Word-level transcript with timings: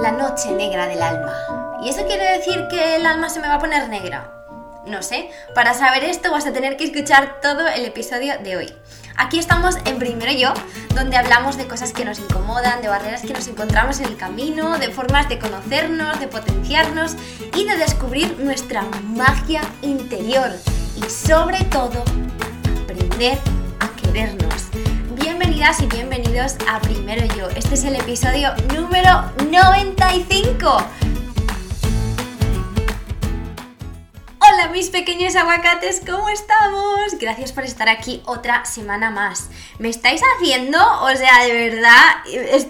la 0.00 0.12
noche 0.12 0.52
negra 0.52 0.86
del 0.86 1.02
alma. 1.02 1.32
¿Y 1.82 1.88
eso 1.88 2.06
quiere 2.06 2.38
decir 2.38 2.66
que 2.70 2.96
el 2.96 3.06
alma 3.06 3.28
se 3.28 3.40
me 3.40 3.48
va 3.48 3.54
a 3.54 3.58
poner 3.58 3.88
negra? 3.88 4.32
No 4.86 5.02
sé, 5.02 5.30
para 5.54 5.74
saber 5.74 6.04
esto 6.04 6.30
vas 6.30 6.46
a 6.46 6.52
tener 6.52 6.76
que 6.76 6.84
escuchar 6.84 7.40
todo 7.42 7.66
el 7.66 7.84
episodio 7.84 8.38
de 8.38 8.56
hoy. 8.56 8.74
Aquí 9.16 9.38
estamos 9.38 9.76
en 9.84 9.98
Primero 9.98 10.32
Yo, 10.32 10.54
donde 10.94 11.16
hablamos 11.16 11.56
de 11.56 11.66
cosas 11.66 11.92
que 11.92 12.04
nos 12.04 12.20
incomodan, 12.20 12.80
de 12.80 12.88
barreras 12.88 13.22
que 13.22 13.32
nos 13.32 13.48
encontramos 13.48 13.98
en 14.00 14.06
el 14.06 14.16
camino, 14.16 14.78
de 14.78 14.90
formas 14.90 15.28
de 15.28 15.38
conocernos, 15.38 16.20
de 16.20 16.28
potenciarnos 16.28 17.16
y 17.54 17.64
de 17.64 17.76
descubrir 17.76 18.38
nuestra 18.38 18.82
magia 19.02 19.62
interior. 19.82 20.52
Y 20.96 21.10
sobre 21.10 21.64
todo, 21.64 22.04
aprender 22.84 23.38
a 23.80 23.88
querernos 24.00 24.68
y 25.58 25.86
bienvenidos 25.86 26.54
a 26.68 26.80
Primero 26.80 27.26
Yo. 27.36 27.48
Este 27.50 27.74
es 27.74 27.82
el 27.82 27.96
episodio 27.96 28.54
número 28.74 29.24
95. 29.50 30.76
Hola 34.38 34.68
mis 34.72 34.88
pequeños 34.88 35.34
aguacates, 35.34 36.00
¿cómo 36.06 36.28
estamos? 36.28 37.18
Gracias 37.20 37.52
por 37.52 37.64
estar 37.64 37.88
aquí 37.88 38.22
otra 38.24 38.64
semana 38.64 39.10
más. 39.10 39.50
¿Me 39.80 39.88
estáis 39.88 40.22
haciendo? 40.36 40.78
O 41.02 41.10
sea, 41.16 41.44
de 41.44 41.68
verdad, 41.68 42.04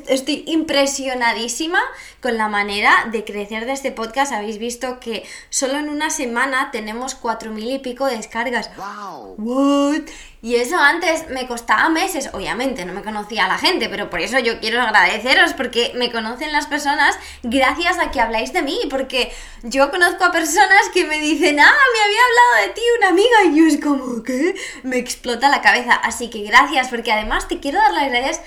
estoy 0.09 0.45
impresionadísima 0.47 1.81
con 2.21 2.37
la 2.37 2.49
manera 2.49 3.09
de 3.11 3.25
crecer 3.25 3.67
de 3.67 3.73
este 3.73 3.93
podcast. 3.93 4.33
Habéis 4.33 4.59
visto 4.59 5.01
que 5.01 5.25
solo 5.51 5.79
en 5.79 5.89
una 5.89 6.11
semana 6.11 6.71
tenemos 6.71 7.15
cuatro 7.15 7.51
mil 7.51 7.71
y 7.71 7.79
pico 7.79 8.07
descargas. 8.07 8.71
¡Wow! 8.77 9.35
¿What? 9.39 10.03
Y 10.41 10.57
eso 10.57 10.79
antes 10.79 11.29
me 11.31 11.49
costaba 11.49 11.89
meses, 11.89 12.31
obviamente, 12.33 12.85
no 12.85 12.93
me 12.93 13.03
conocía 13.03 13.47
a 13.47 13.49
la 13.49 13.59
gente, 13.59 13.89
pero 13.89 14.09
por 14.09 14.21
eso 14.21 14.39
yo 14.39 14.61
quiero 14.61 14.81
agradeceros, 14.81 15.53
porque 15.55 15.93
me 15.97 16.13
conocen 16.13 16.53
las 16.53 16.67
personas 16.67 17.19
gracias 17.43 17.99
a 17.99 18.13
que 18.13 18.21
habláis 18.21 18.53
de 18.53 18.63
mí, 18.63 18.79
porque 18.89 19.33
yo 19.65 19.91
conozco 19.91 20.25
a 20.25 20.31
personas 20.31 20.89
que 20.95 21.05
me 21.07 21.19
dicen, 21.19 21.59
ah, 21.59 21.75
me 21.93 22.01
había 22.05 22.21
hablado 22.25 22.69
de 22.69 22.75
ti 22.75 22.81
una 22.99 23.09
amiga, 23.09 23.45
y 23.47 23.59
yo 23.59 23.67
es 23.67 23.83
como, 23.83 24.23
¿qué? 24.23 24.55
Me 24.85 24.99
explota 24.99 25.49
la 25.49 25.61
cabeza. 25.61 25.95
Así 25.95 26.31
que 26.31 26.43
gracias, 26.45 26.89
porque 26.89 27.11
además 27.11 27.49
te 27.49 27.59
quiero 27.59 27.79
dar 27.79 27.93
las 27.93 28.09
gracias 28.09 28.41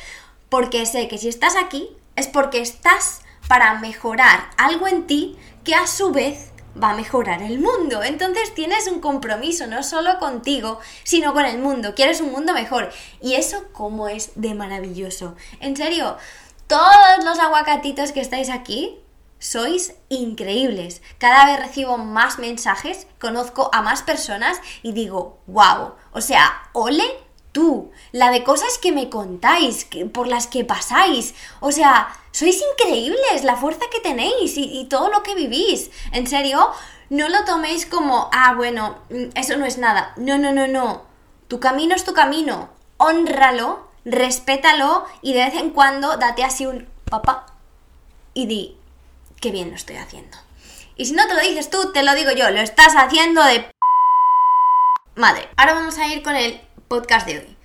porque 0.47 0.85
sé 0.85 1.07
que 1.07 1.17
si 1.17 1.29
estás 1.29 1.55
aquí 1.55 1.89
es 2.17 2.27
porque 2.27 2.59
estás 2.59 3.21
para 3.51 3.73
mejorar 3.79 4.49
algo 4.55 4.87
en 4.87 5.05
ti 5.07 5.37
que 5.65 5.75
a 5.75 5.85
su 5.85 6.13
vez 6.13 6.51
va 6.81 6.91
a 6.91 6.95
mejorar 6.95 7.41
el 7.41 7.59
mundo. 7.59 8.01
Entonces 8.01 8.53
tienes 8.53 8.87
un 8.87 9.01
compromiso 9.01 9.67
no 9.67 9.83
solo 9.83 10.19
contigo, 10.19 10.79
sino 11.03 11.33
con 11.33 11.43
el 11.43 11.57
mundo. 11.57 11.93
Quieres 11.93 12.21
un 12.21 12.31
mundo 12.31 12.53
mejor. 12.53 12.93
Y 13.21 13.33
eso 13.33 13.65
como 13.73 14.07
es 14.07 14.31
de 14.35 14.53
maravilloso. 14.53 15.35
En 15.59 15.75
serio, 15.75 16.15
todos 16.67 17.25
los 17.25 17.39
aguacatitos 17.39 18.13
que 18.13 18.21
estáis 18.21 18.49
aquí 18.49 18.99
sois 19.37 19.95
increíbles. 20.07 21.01
Cada 21.17 21.45
vez 21.47 21.59
recibo 21.59 21.97
más 21.97 22.39
mensajes, 22.39 23.05
conozco 23.19 23.69
a 23.73 23.81
más 23.81 24.01
personas 24.01 24.61
y 24.81 24.93
digo, 24.93 25.41
wow, 25.47 25.95
o 26.13 26.21
sea, 26.21 26.69
ole 26.71 27.03
tú, 27.51 27.91
la 28.13 28.31
de 28.31 28.45
cosas 28.45 28.77
que 28.81 28.93
me 28.93 29.09
contáis, 29.09 29.89
por 30.13 30.27
las 30.27 30.47
que 30.47 30.63
pasáis. 30.63 31.35
O 31.59 31.73
sea, 31.73 32.15
sois 32.31 32.61
increíbles, 32.71 33.43
la 33.43 33.55
fuerza 33.55 33.85
que 33.91 33.99
tenéis 33.99 34.53
y, 34.55 34.85
todo 34.89 35.09
lo 35.09 35.23
que 35.23 35.35
vivís. 35.35 35.91
En 36.11 36.27
serio, 36.27 36.69
no 37.09 37.29
lo 37.29 37.43
toméis 37.45 37.85
como, 37.85 38.29
ah, 38.31 38.53
bueno, 38.55 38.97
mm, 39.09 39.35
eso 39.35 39.57
no 39.57 39.65
es 39.65 39.77
nada. 39.77 40.13
No, 40.17 40.37
no, 40.37 40.51
no, 40.51 40.67
no. 40.67 41.03
Tu 41.47 41.59
camino 41.59 41.95
es 41.95 42.03
tu 42.03 42.13
camino. 42.13 42.69
Honralo, 42.97 43.87
respétalo 44.05 45.05
y 45.21 45.33
de 45.33 45.45
vez 45.45 45.55
en 45.55 45.71
cuando 45.71 46.17
date 46.17 46.43
así 46.43 46.65
un 46.65 46.87
papá 47.05 47.45
y 48.33 48.45
di, 48.45 48.77
qué 49.39 49.51
bien 49.51 49.69
lo 49.69 49.75
estoy 49.75 49.97
haciendo. 49.97 50.37
Y 50.95 51.05
si 51.05 51.13
no 51.13 51.27
te 51.27 51.33
lo 51.33 51.41
dices 51.41 51.69
tú, 51.69 51.91
te 51.91 52.03
lo 52.03 52.13
digo 52.15 52.31
yo, 52.31 52.49
lo 52.51 52.61
estás 52.61 52.93
haciendo 52.95 53.43
de... 53.43 53.69
Madre. 55.15 55.49
Ahora 55.57 55.73
vamos 55.73 55.97
a 55.97 56.07
ir 56.07 56.23
con 56.23 56.35
el 56.35 56.61
podcast 56.87 57.27
de 57.27 57.39
hoy. 57.39 57.57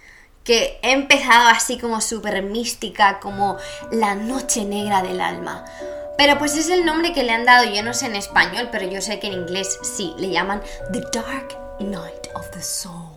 Que 0.46 0.78
he 0.82 0.92
empezado 0.92 1.48
así 1.48 1.76
como 1.76 2.00
súper 2.00 2.42
mística, 2.42 3.20
como 3.20 3.58
la 3.90 4.14
noche 4.14 4.64
negra 4.64 5.02
del 5.02 5.20
alma. 5.20 5.64
Pero 6.16 6.38
pues 6.38 6.56
es 6.56 6.70
el 6.70 6.86
nombre 6.86 7.12
que 7.12 7.24
le 7.24 7.32
han 7.32 7.44
dado, 7.44 7.64
yo 7.64 7.82
no 7.82 7.92
sé 7.92 8.06
en 8.06 8.16
español, 8.16 8.68
pero 8.72 8.88
yo 8.88 9.02
sé 9.02 9.20
que 9.20 9.26
en 9.26 9.34
inglés 9.34 9.78
sí, 9.82 10.14
le 10.18 10.30
llaman 10.30 10.62
The 10.92 11.00
Dark 11.12 11.58
Night 11.80 12.28
of 12.34 12.50
the 12.52 12.62
Soul. 12.62 13.16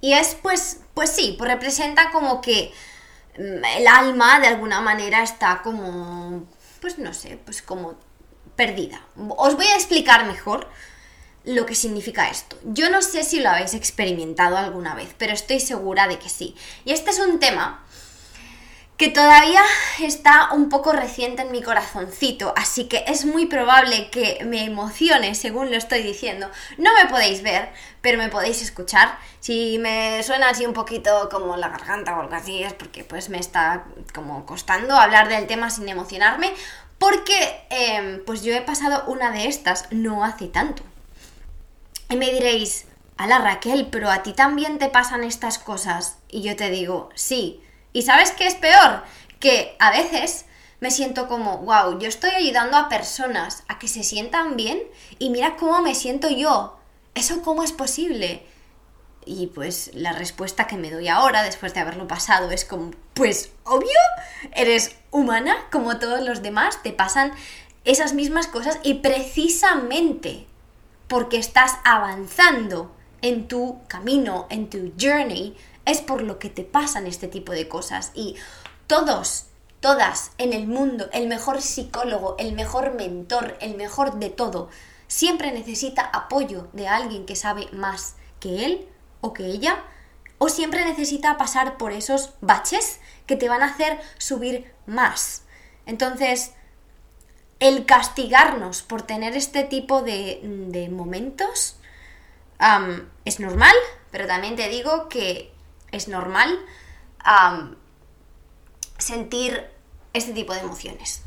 Y 0.00 0.14
es 0.14 0.36
pues, 0.40 0.80
pues 0.94 1.10
sí, 1.10 1.34
pues 1.38 1.50
representa 1.50 2.10
como 2.10 2.40
que 2.40 2.72
mm, 3.38 3.64
el 3.76 3.86
alma 3.86 4.40
de 4.40 4.46
alguna 4.46 4.80
manera 4.80 5.22
está 5.22 5.60
como, 5.62 6.44
pues 6.80 6.98
no 6.98 7.12
sé, 7.12 7.38
pues 7.44 7.60
como 7.60 7.94
perdida. 8.56 9.02
Os 9.36 9.56
voy 9.56 9.66
a 9.66 9.76
explicar 9.76 10.26
mejor 10.26 10.68
lo 11.44 11.66
que 11.66 11.74
significa 11.74 12.28
esto. 12.30 12.56
Yo 12.64 12.90
no 12.90 13.02
sé 13.02 13.24
si 13.24 13.40
lo 13.40 13.50
habéis 13.50 13.74
experimentado 13.74 14.56
alguna 14.56 14.94
vez, 14.94 15.14
pero 15.18 15.32
estoy 15.32 15.60
segura 15.60 16.08
de 16.08 16.18
que 16.18 16.28
sí. 16.28 16.54
Y 16.84 16.92
este 16.92 17.10
es 17.10 17.18
un 17.18 17.40
tema 17.40 17.84
que 19.02 19.08
todavía 19.08 19.62
está 20.00 20.52
un 20.52 20.68
poco 20.68 20.92
reciente 20.92 21.42
en 21.42 21.50
mi 21.50 21.60
corazoncito, 21.60 22.54
así 22.56 22.84
que 22.84 23.02
es 23.08 23.24
muy 23.24 23.46
probable 23.46 24.10
que 24.10 24.44
me 24.44 24.64
emocione 24.64 25.34
según 25.34 25.72
lo 25.72 25.76
estoy 25.76 26.04
diciendo. 26.04 26.48
No 26.78 26.94
me 26.94 27.10
podéis 27.10 27.42
ver, 27.42 27.70
pero 28.00 28.16
me 28.16 28.28
podéis 28.28 28.62
escuchar. 28.62 29.18
Si 29.40 29.78
me 29.80 30.22
suena 30.22 30.50
así 30.50 30.66
un 30.66 30.72
poquito 30.72 31.28
como 31.30 31.56
la 31.56 31.70
garganta 31.70 32.16
o 32.16 32.20
algo 32.20 32.34
así, 32.36 32.62
es 32.62 32.74
porque 32.74 33.02
pues 33.02 33.28
me 33.28 33.38
está 33.38 33.86
como 34.14 34.46
costando 34.46 34.94
hablar 34.94 35.28
del 35.28 35.48
tema 35.48 35.68
sin 35.70 35.88
emocionarme, 35.88 36.52
porque 36.98 37.66
em, 37.70 38.24
pues 38.24 38.44
yo 38.44 38.54
he 38.54 38.60
pasado 38.60 39.02
una 39.08 39.32
de 39.32 39.48
estas 39.48 39.90
no 39.90 40.24
hace 40.24 40.46
tanto. 40.46 40.84
Y 42.12 42.16
me 42.16 42.30
diréis, 42.30 42.84
la 43.16 43.38
Raquel, 43.38 43.88
pero 43.90 44.10
a 44.10 44.22
ti 44.22 44.34
también 44.34 44.78
te 44.78 44.90
pasan 44.90 45.24
estas 45.24 45.58
cosas. 45.58 46.18
Y 46.28 46.42
yo 46.42 46.56
te 46.56 46.68
digo, 46.68 47.08
sí. 47.14 47.62
¿Y 47.94 48.02
sabes 48.02 48.32
qué 48.32 48.46
es 48.46 48.54
peor? 48.54 49.02
Que 49.40 49.74
a 49.78 49.90
veces 49.90 50.44
me 50.80 50.90
siento 50.90 51.26
como, 51.26 51.58
wow, 51.60 51.98
yo 51.98 52.08
estoy 52.08 52.28
ayudando 52.32 52.76
a 52.76 52.90
personas 52.90 53.64
a 53.66 53.78
que 53.78 53.88
se 53.88 54.02
sientan 54.02 54.56
bien 54.56 54.82
y 55.18 55.30
mira 55.30 55.56
cómo 55.56 55.80
me 55.80 55.94
siento 55.94 56.28
yo. 56.28 56.78
¿Eso 57.14 57.40
cómo 57.40 57.62
es 57.62 57.72
posible? 57.72 58.44
Y 59.24 59.46
pues 59.46 59.90
la 59.94 60.12
respuesta 60.12 60.66
que 60.66 60.76
me 60.76 60.90
doy 60.90 61.08
ahora, 61.08 61.42
después 61.42 61.72
de 61.72 61.80
haberlo 61.80 62.06
pasado, 62.06 62.50
es 62.50 62.66
como, 62.66 62.90
pues 63.14 63.52
obvio, 63.64 63.88
eres 64.54 64.96
humana 65.10 65.56
como 65.70 65.98
todos 65.98 66.20
los 66.20 66.42
demás, 66.42 66.82
te 66.82 66.92
pasan 66.92 67.32
esas 67.86 68.12
mismas 68.12 68.48
cosas 68.48 68.80
y 68.82 68.94
precisamente 68.94 70.46
porque 71.12 71.36
estás 71.36 71.72
avanzando 71.84 72.90
en 73.20 73.46
tu 73.46 73.80
camino, 73.86 74.46
en 74.48 74.70
tu 74.70 74.94
journey, 74.98 75.54
es 75.84 76.00
por 76.00 76.22
lo 76.22 76.38
que 76.38 76.48
te 76.48 76.64
pasan 76.64 77.06
este 77.06 77.28
tipo 77.28 77.52
de 77.52 77.68
cosas. 77.68 78.12
Y 78.14 78.36
todos, 78.86 79.48
todas 79.80 80.30
en 80.38 80.54
el 80.54 80.66
mundo, 80.66 81.10
el 81.12 81.28
mejor 81.28 81.60
psicólogo, 81.60 82.36
el 82.38 82.54
mejor 82.54 82.94
mentor, 82.94 83.58
el 83.60 83.76
mejor 83.76 84.20
de 84.20 84.30
todo, 84.30 84.70
siempre 85.06 85.52
necesita 85.52 86.00
apoyo 86.00 86.68
de 86.72 86.88
alguien 86.88 87.26
que 87.26 87.36
sabe 87.36 87.68
más 87.72 88.14
que 88.40 88.64
él 88.64 88.88
o 89.20 89.34
que 89.34 89.44
ella, 89.44 89.84
o 90.38 90.48
siempre 90.48 90.82
necesita 90.82 91.36
pasar 91.36 91.76
por 91.76 91.92
esos 91.92 92.30
baches 92.40 93.00
que 93.26 93.36
te 93.36 93.50
van 93.50 93.60
a 93.60 93.66
hacer 93.66 94.00
subir 94.16 94.72
más. 94.86 95.42
Entonces, 95.84 96.54
el 97.62 97.86
castigarnos 97.86 98.82
por 98.82 99.02
tener 99.02 99.36
este 99.36 99.62
tipo 99.62 100.02
de, 100.02 100.88
momentos 100.90 101.76
es 103.24 103.38
normal, 103.38 103.74
pero 104.10 104.26
también 104.26 104.56
te 104.56 104.68
digo 104.68 105.08
que 105.08 105.52
es 105.92 106.08
normal 106.08 106.58
sentir 108.98 109.64
este 110.12 110.32
tipo 110.32 110.52
de 110.52 110.60
emociones. 110.60 111.22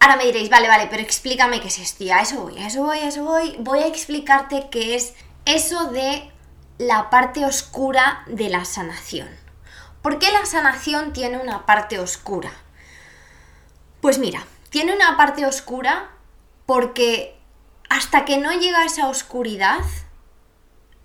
Ahora 0.00 0.16
me 0.16 0.26
diréis, 0.26 0.50
vale, 0.50 0.68
vale, 0.68 0.86
pero 0.90 1.02
explícame 1.02 1.62
qué 1.62 1.68
es 1.68 1.78
esto. 1.78 2.04
a 2.12 2.20
eso 2.20 2.42
voy, 2.42 2.58
eso 2.58 2.82
voy, 2.82 2.98
eso 2.98 3.24
voy. 3.24 3.56
Voy 3.58 3.78
a 3.78 3.86
explicarte 3.86 4.68
qué 4.70 4.96
es 4.96 5.14
eso 5.46 5.90
de 5.92 6.30
la 6.76 7.08
parte 7.08 7.46
oscura 7.46 8.22
de 8.26 8.50
la 8.50 8.66
sanación. 8.66 9.28
¿Por 10.02 10.18
qué 10.18 10.30
la 10.30 10.44
sanación 10.44 11.14
tiene 11.14 11.38
una 11.38 11.64
parte 11.64 11.98
oscura? 11.98 12.50
Pues 14.00 14.18
mira, 14.18 14.46
tiene 14.70 14.94
una 14.94 15.16
parte 15.16 15.44
oscura 15.44 16.10
porque 16.64 17.36
hasta 17.88 18.24
que 18.24 18.38
no 18.38 18.52
llega 18.52 18.84
esa 18.84 19.08
oscuridad, 19.08 19.80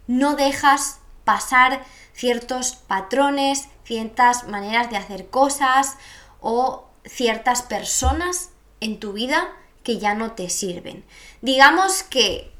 no 0.07 0.35
dejas 0.35 0.99
pasar 1.23 1.83
ciertos 2.13 2.75
patrones, 2.75 3.67
ciertas 3.83 4.47
maneras 4.47 4.89
de 4.89 4.97
hacer 4.97 5.29
cosas 5.29 5.97
o 6.39 6.87
ciertas 7.03 7.63
personas 7.63 8.51
en 8.79 8.99
tu 8.99 9.13
vida 9.13 9.51
que 9.83 9.97
ya 9.97 10.13
no 10.13 10.31
te 10.31 10.49
sirven. 10.49 11.03
Digamos 11.41 12.03
que 12.03 12.51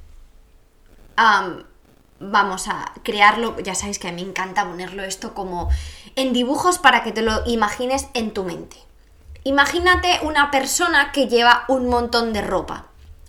vamos 2.20 2.68
a 2.68 2.94
crearlo, 3.04 3.60
ya 3.60 3.76
sabéis 3.76 4.00
que 4.00 4.08
a 4.08 4.12
mí 4.12 4.24
me 4.24 4.30
encanta 4.30 4.66
ponerlo 4.66 5.04
esto 5.04 5.34
como 5.34 5.70
en 6.16 6.34
dibujos 6.34 6.80
para 6.80 7.04
que 7.04 7.12
te 7.12 7.22
lo 7.22 7.46
imagines 7.46 8.08
en 8.14 8.34
tu 8.34 8.44
mente. 8.44 8.85
Imagínate 9.48 10.22
una 10.24 10.50
persona 10.50 11.12
que 11.12 11.28
lleva 11.28 11.66
un 11.68 11.88
montón 11.88 12.34
de 12.34 12.42
ropa 12.42 12.88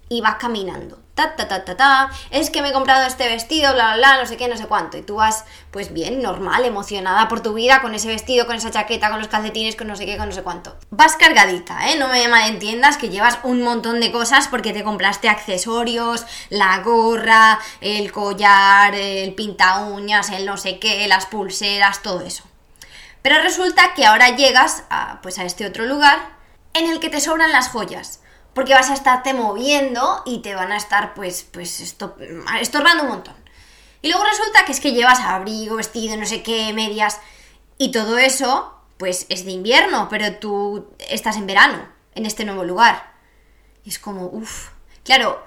y 0.08 0.22
va 0.22 0.38
caminando. 0.38 0.98
Ta, 1.14 1.36
ta, 1.36 1.46
ta, 1.46 1.62
ta, 1.66 1.76
ta, 1.76 2.10
es 2.30 2.48
que 2.48 2.62
me 2.62 2.70
he 2.70 2.72
comprado 2.72 3.06
este 3.06 3.28
vestido, 3.28 3.74
bla, 3.74 3.88
bla, 3.88 3.96
bla, 3.96 4.20
no 4.20 4.26
sé 4.26 4.38
qué, 4.38 4.48
no 4.48 4.56
sé 4.56 4.66
cuánto. 4.66 4.96
Y 4.96 5.02
tú 5.02 5.16
vas, 5.16 5.44
pues 5.70 5.92
bien, 5.92 6.22
normal, 6.22 6.64
emocionada 6.64 7.28
por 7.28 7.42
tu 7.42 7.52
vida, 7.52 7.82
con 7.82 7.94
ese 7.94 8.08
vestido, 8.08 8.46
con 8.46 8.56
esa 8.56 8.70
chaqueta, 8.70 9.10
con 9.10 9.18
los 9.18 9.28
calcetines, 9.28 9.76
con 9.76 9.88
no 9.88 9.96
sé 9.96 10.06
qué, 10.06 10.16
con 10.16 10.30
no 10.30 10.34
sé 10.34 10.42
cuánto. 10.42 10.74
Vas 10.88 11.16
cargadita, 11.16 11.90
¿eh? 11.90 11.98
No 11.98 12.08
me 12.08 12.26
malentiendas 12.28 12.96
que 12.96 13.10
llevas 13.10 13.38
un 13.42 13.60
montón 13.60 14.00
de 14.00 14.10
cosas 14.10 14.48
porque 14.48 14.72
te 14.72 14.84
compraste 14.84 15.28
accesorios, 15.28 16.24
la 16.48 16.78
gorra, 16.78 17.58
el 17.82 18.10
collar, 18.10 18.94
el 18.94 19.34
pinta 19.34 19.84
uñas, 19.84 20.30
el 20.30 20.46
no 20.46 20.56
sé 20.56 20.78
qué, 20.78 21.06
las 21.08 21.26
pulseras, 21.26 22.00
todo 22.00 22.22
eso. 22.22 22.44
Pero 23.26 23.42
resulta 23.42 23.92
que 23.94 24.06
ahora 24.06 24.36
llegas 24.36 24.84
a, 24.88 25.18
pues 25.20 25.40
a 25.40 25.44
este 25.44 25.66
otro 25.66 25.84
lugar 25.84 26.36
en 26.74 26.88
el 26.88 27.00
que 27.00 27.10
te 27.10 27.20
sobran 27.20 27.50
las 27.50 27.70
joyas 27.70 28.20
porque 28.54 28.72
vas 28.72 28.88
a 28.88 28.94
estarte 28.94 29.34
moviendo 29.34 30.22
y 30.24 30.42
te 30.42 30.54
van 30.54 30.70
a 30.70 30.76
estar 30.76 31.12
pues, 31.12 31.42
pues 31.42 31.80
estorbando 31.80 33.02
un 33.02 33.08
montón. 33.08 33.34
Y 34.00 34.10
luego 34.10 34.24
resulta 34.24 34.64
que 34.64 34.70
es 34.70 34.78
que 34.78 34.92
llevas 34.92 35.18
abrigo, 35.18 35.74
vestido, 35.74 36.16
no 36.16 36.24
sé 36.24 36.44
qué, 36.44 36.72
medias, 36.72 37.18
y 37.78 37.90
todo 37.90 38.16
eso 38.16 38.80
pues 38.96 39.26
es 39.28 39.44
de 39.44 39.50
invierno, 39.50 40.06
pero 40.08 40.36
tú 40.36 40.86
estás 41.10 41.36
en 41.36 41.48
verano, 41.48 41.84
en 42.14 42.26
este 42.26 42.44
nuevo 42.44 42.62
lugar. 42.62 43.12
Y 43.82 43.88
es 43.88 43.98
como, 43.98 44.26
uff, 44.26 44.68
claro, 45.02 45.44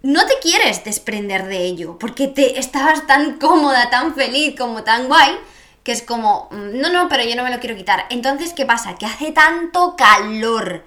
no 0.00 0.24
te 0.24 0.38
quieres 0.40 0.82
desprender 0.82 1.44
de 1.44 1.58
ello, 1.58 1.98
porque 1.98 2.26
te 2.26 2.58
estabas 2.58 3.06
tan 3.06 3.38
cómoda, 3.38 3.90
tan 3.90 4.14
feliz, 4.14 4.54
como 4.56 4.82
tan 4.82 5.08
guay, 5.08 5.38
que 5.88 5.92
es 5.92 6.02
como, 6.02 6.48
mm, 6.50 6.82
no, 6.82 6.90
no, 6.90 7.08
pero 7.08 7.24
yo 7.24 7.34
no 7.34 7.44
me 7.44 7.50
lo 7.50 7.60
quiero 7.60 7.74
quitar. 7.74 8.04
Entonces, 8.10 8.52
¿qué 8.52 8.66
pasa? 8.66 8.96
Que 8.96 9.06
hace 9.06 9.32
tanto 9.32 9.96
calor 9.96 10.84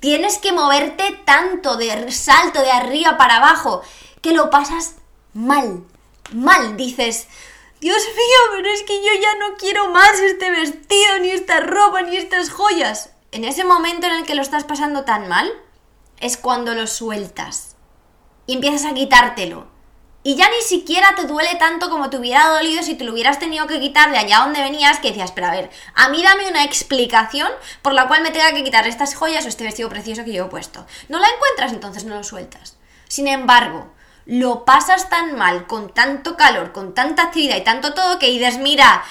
tienes 0.00 0.38
que 0.38 0.52
moverte 0.52 1.20
tanto 1.26 1.76
de 1.76 2.10
salto 2.10 2.62
de 2.62 2.70
arriba 2.70 3.18
para 3.18 3.36
abajo 3.36 3.82
que 4.22 4.32
lo 4.32 4.48
pasas 4.48 4.94
mal, 5.34 5.84
mal. 6.32 6.78
Dices, 6.78 7.28
Dios 7.82 7.98
mío, 7.98 8.56
pero 8.56 8.70
es 8.70 8.82
que 8.84 9.02
yo 9.04 9.12
ya 9.20 9.36
no 9.36 9.54
quiero 9.58 9.90
más 9.90 10.18
este 10.20 10.50
vestido, 10.50 11.18
ni 11.20 11.28
esta 11.28 11.60
ropa, 11.60 12.00
ni 12.00 12.16
estas 12.16 12.48
joyas. 12.48 13.10
En 13.32 13.44
ese 13.44 13.64
momento 13.64 14.06
en 14.06 14.14
el 14.14 14.24
que 14.24 14.34
lo 14.34 14.40
estás 14.40 14.64
pasando 14.64 15.04
tan 15.04 15.28
mal, 15.28 15.52
es 16.20 16.38
cuando 16.38 16.72
lo 16.72 16.86
sueltas 16.86 17.76
y 18.46 18.54
empiezas 18.54 18.90
a 18.90 18.94
quitártelo. 18.94 19.71
Y 20.24 20.36
ya 20.36 20.48
ni 20.50 20.62
siquiera 20.62 21.14
te 21.16 21.26
duele 21.26 21.56
tanto 21.56 21.90
como 21.90 22.08
te 22.08 22.16
hubiera 22.16 22.46
dolido 22.46 22.82
si 22.84 22.94
te 22.94 23.02
lo 23.02 23.12
hubieras 23.12 23.40
tenido 23.40 23.66
que 23.66 23.80
quitar 23.80 24.12
de 24.12 24.18
allá 24.18 24.38
donde 24.38 24.62
venías, 24.62 25.00
que 25.00 25.08
decías, 25.08 25.32
pero 25.32 25.48
a 25.48 25.50
ver, 25.50 25.70
a 25.94 26.08
mí 26.10 26.22
dame 26.22 26.48
una 26.48 26.62
explicación 26.62 27.48
por 27.82 27.92
la 27.92 28.06
cual 28.06 28.22
me 28.22 28.30
tenga 28.30 28.52
que 28.52 28.62
quitar 28.62 28.86
estas 28.86 29.16
joyas 29.16 29.44
o 29.44 29.48
este 29.48 29.64
vestido 29.64 29.88
precioso 29.88 30.24
que 30.24 30.30
llevo 30.30 30.48
puesto. 30.48 30.86
No 31.08 31.18
la 31.18 31.28
encuentras, 31.28 31.72
entonces 31.72 32.04
no 32.04 32.14
lo 32.14 32.22
sueltas. 32.22 32.76
Sin 33.08 33.26
embargo, 33.26 33.92
lo 34.24 34.64
pasas 34.64 35.08
tan 35.08 35.36
mal, 35.36 35.66
con 35.66 35.92
tanto 35.92 36.36
calor, 36.36 36.70
con 36.70 36.94
tanta 36.94 37.24
actividad 37.24 37.56
y 37.56 37.64
tanto 37.64 37.92
todo, 37.92 38.20
que 38.20 38.30
dices, 38.30 38.58
mira, 38.58 39.02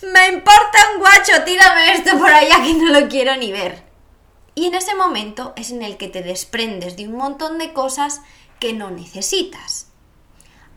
me 0.00 0.28
importa 0.28 0.78
un 0.94 1.00
guacho, 1.00 1.44
tírame 1.44 1.92
esto 1.92 2.18
por 2.18 2.32
allá 2.32 2.62
que 2.62 2.72
no 2.72 2.98
lo 2.98 3.08
quiero 3.08 3.36
ni 3.36 3.52
ver. 3.52 3.82
Y 4.54 4.66
en 4.66 4.74
ese 4.74 4.94
momento 4.94 5.52
es 5.56 5.70
en 5.70 5.82
el 5.82 5.98
que 5.98 6.08
te 6.08 6.22
desprendes 6.22 6.96
de 6.96 7.06
un 7.06 7.16
montón 7.16 7.58
de 7.58 7.74
cosas 7.74 8.22
que 8.60 8.72
no 8.72 8.90
necesitas. 8.90 9.88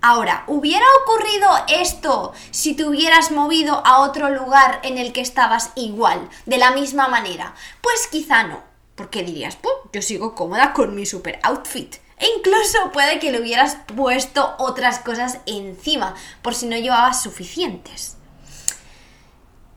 Ahora, 0.10 0.46
¿hubiera 0.48 0.86
ocurrido 1.02 1.50
esto 1.68 2.32
si 2.52 2.76
te 2.76 2.86
hubieras 2.86 3.30
movido 3.32 3.86
a 3.86 4.00
otro 4.00 4.30
lugar 4.30 4.80
en 4.84 4.98
el 4.98 5.12
que 5.12 5.20
estabas 5.20 5.72
igual, 5.76 6.30
de 6.46 6.58
la 6.58 6.72
misma 6.72 7.10
manera? 7.10 7.54
Pues 7.82 8.08
quizá 8.08 8.44
no, 8.44 8.64
porque 8.96 9.24
dirías, 9.24 9.58
pues 9.58 9.76
yo 9.92 10.02
sigo 10.02 10.34
cómoda 10.34 10.72
con 10.72 10.96
mi 10.96 11.06
super 11.06 11.42
outfit. 11.44 11.98
E 12.20 12.28
incluso 12.38 12.90
puede 12.94 13.20
que 13.20 13.34
le 13.34 13.42
hubieras 13.42 13.80
puesto 13.98 14.56
otras 14.60 15.00
cosas 15.00 15.40
encima, 15.46 16.16
por 16.42 16.56
si 16.56 16.68
no 16.68 16.78
llevabas 16.78 17.22
suficientes. 17.22 18.16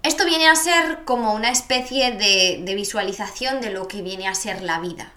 Esto 0.05 0.25
viene 0.27 0.49
a 0.49 0.55
ser 0.55 1.05
como 1.07 1.35
una 1.35 1.51
especie 1.51 2.13
de, 2.13 2.63
de 2.65 2.75
visualización 2.77 3.61
de 3.61 3.71
lo 3.71 3.89
que 3.89 4.01
viene 4.01 4.29
a 4.29 4.37
ser 4.37 4.63
la 4.63 4.79
vida. 4.79 5.13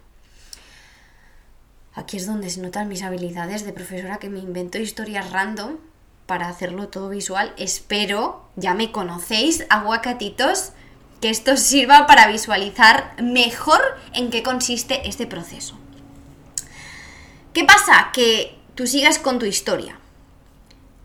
Aquí 1.95 2.17
es 2.17 2.25
donde 2.25 2.49
se 2.49 2.59
notan 2.59 2.87
mis 2.87 3.03
habilidades 3.03 3.65
de 3.65 3.73
profesora 3.73 4.17
que 4.17 4.29
me 4.29 4.39
invento 4.39 4.79
historias 4.79 5.31
random 5.31 5.77
para 6.25 6.47
hacerlo 6.47 6.87
todo 6.89 7.09
visual. 7.09 7.53
Espero, 7.57 8.49
ya 8.55 8.73
me 8.73 8.91
conocéis, 8.91 9.65
aguacatitos, 9.69 10.71
que 11.21 11.29
esto 11.29 11.55
sirva 11.55 12.07
para 12.07 12.27
visualizar 12.27 13.13
mejor 13.21 13.79
en 14.13 14.31
qué 14.31 14.41
consiste 14.41 15.07
este 15.07 15.27
proceso. 15.27 15.77
¿Qué 17.53 17.63
pasa? 17.63 18.09
Que 18.11 18.57
tú 18.73 18.87
sigas 18.87 19.19
con 19.19 19.37
tu 19.37 19.45
historia. 19.45 19.99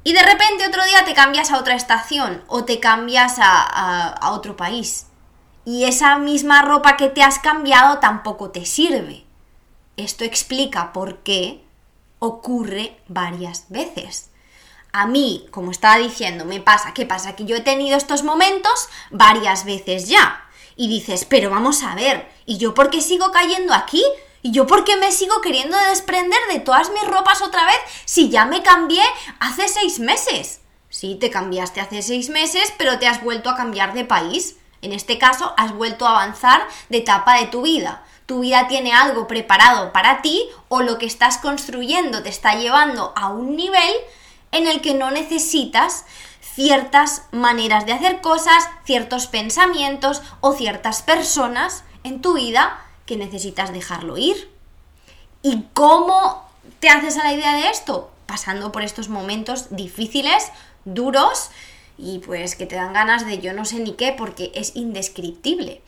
Y 0.05 0.15
de 0.15 0.23
repente 0.23 0.67
otro 0.67 0.83
día 0.87 1.05
te 1.05 1.13
cambias 1.13 1.51
a 1.51 1.59
otra 1.59 1.75
estación 1.75 2.43
o 2.47 2.65
te 2.65 2.81
cambias 2.81 3.39
a, 3.39 4.09
a 4.09 4.33
otro 4.33 4.57
país. 4.57 5.07
Y 5.67 5.85
esa 5.85 6.17
misma 6.17 6.63
ropa 6.63 6.97
que 6.97 7.11
te 7.11 7.23
has 7.23 7.39
cambiado 7.39 7.99
tampoco 7.99 8.51
te 8.51 8.65
sirve 8.65 9.28
esto 9.99 10.25
explica 10.25 10.93
por 10.93 11.19
qué 11.19 11.61
ocurre 12.21 12.97
varias 13.09 13.67
veces. 13.69 14.31
A 14.93 15.07
mí, 15.07 15.47
como 15.51 15.71
estaba 15.71 15.99
diciendo, 15.99 16.45
me 16.45 16.61
pasa, 16.61 16.95
¿qué 16.95 17.05
pasa? 17.05 17.37
Que 17.37 17.45
yo 17.45 17.57
he 17.57 17.61
tenido 17.61 17.97
estos 17.97 18.23
momentos 18.23 18.89
varias 19.11 19.65
veces 19.65 20.09
ya. 20.09 20.45
Y 20.77 20.89
dices, 20.89 21.25
pero 21.25 21.51
vamos 21.51 21.83
a 21.83 21.95
ver, 21.95 22.31
¿y 22.47 22.59
yo 22.59 22.75
por 22.75 22.91
qué 22.91 23.01
sigo 23.01 23.31
cayendo 23.33 23.75
aquí? 23.75 24.03
¿Y 24.41 24.53
yo 24.53 24.67
por 24.67 24.85
qué 24.85 24.97
me 24.97 25.11
sigo 25.11 25.41
queriendo 25.41 25.77
desprender 25.77 26.39
de 26.51 26.61
todas 26.61 26.91
mis 26.91 27.07
ropas 27.07 27.43
otra 27.43 27.67
vez 27.67 27.79
si 28.05 28.31
ya 28.31 28.45
me 28.45 28.63
cambié 28.63 29.03
hace 29.41 29.67
seis 29.67 29.99
meses? 29.99 30.61
Sí, 30.89 31.17
te 31.17 31.29
cambiaste 31.29 31.81
hace 31.81 32.03
seis 32.03 32.31
meses, 32.31 32.73
pero 32.79 32.99
te 33.01 33.09
has 33.09 33.23
vuelto 33.23 33.51
a 33.51 33.57
cambiar 33.57 33.95
de 33.95 34.05
país. 34.05 34.57
En 34.81 34.93
este 34.93 35.19
caso, 35.19 35.55
has 35.57 35.75
vuelto 35.75 36.07
a 36.07 36.11
avanzar 36.11 36.67
de 36.89 36.99
etapa 36.99 37.41
de 37.41 37.47
tu 37.47 37.63
vida 37.63 38.05
tu 38.29 38.41
vida 38.41 38.69
tiene 38.69 38.93
algo 38.93 39.27
preparado 39.27 39.91
para 39.91 40.21
ti 40.21 40.51
o 40.69 40.83
lo 40.83 40.99
que 40.99 41.07
estás 41.07 41.39
construyendo 41.39 42.23
te 42.23 42.29
está 42.29 42.57
llevando 42.57 43.15
a 43.17 43.29
un 43.29 43.57
nivel 43.57 43.91
en 44.53 44.67
el 44.67 44.83
que 44.83 44.93
no 44.93 45.11
necesitas 45.11 46.05
ciertas 46.43 47.23
maneras 47.33 47.87
de 47.87 47.95
hacer 47.95 48.21
cosas, 48.21 48.69
ciertos 48.85 49.29
pensamientos 49.29 50.21
o 50.43 50.53
ciertas 50.53 51.01
personas 51.01 51.85
en 52.05 52.21
tu 52.21 52.35
vida 52.35 52.79
que 53.07 53.17
necesitas 53.17 53.73
dejarlo 53.73 54.19
ir. 54.19 54.51
¿Y 55.41 55.63
cómo 55.73 56.47
te 56.81 56.91
haces 56.91 57.17
a 57.17 57.25
la 57.25 57.33
idea 57.33 57.55
de 57.55 57.71
esto? 57.71 58.11
Pasando 58.27 58.73
por 58.73 58.83
estos 58.83 59.09
momentos 59.09 59.75
difíciles, 59.75 60.53
duros 60.85 61.49
y 61.97 62.19
pues 62.19 62.57
que 62.57 62.67
te 62.67 62.77
dan 62.77 62.93
ganas 62.93 63.25
de 63.25 63.39
yo 63.39 63.55
no 63.55 63.65
sé 63.65 63.77
ni 63.77 63.95
qué 63.95 64.13
porque 64.13 64.53
es 64.55 64.77
indescriptible 64.77 65.81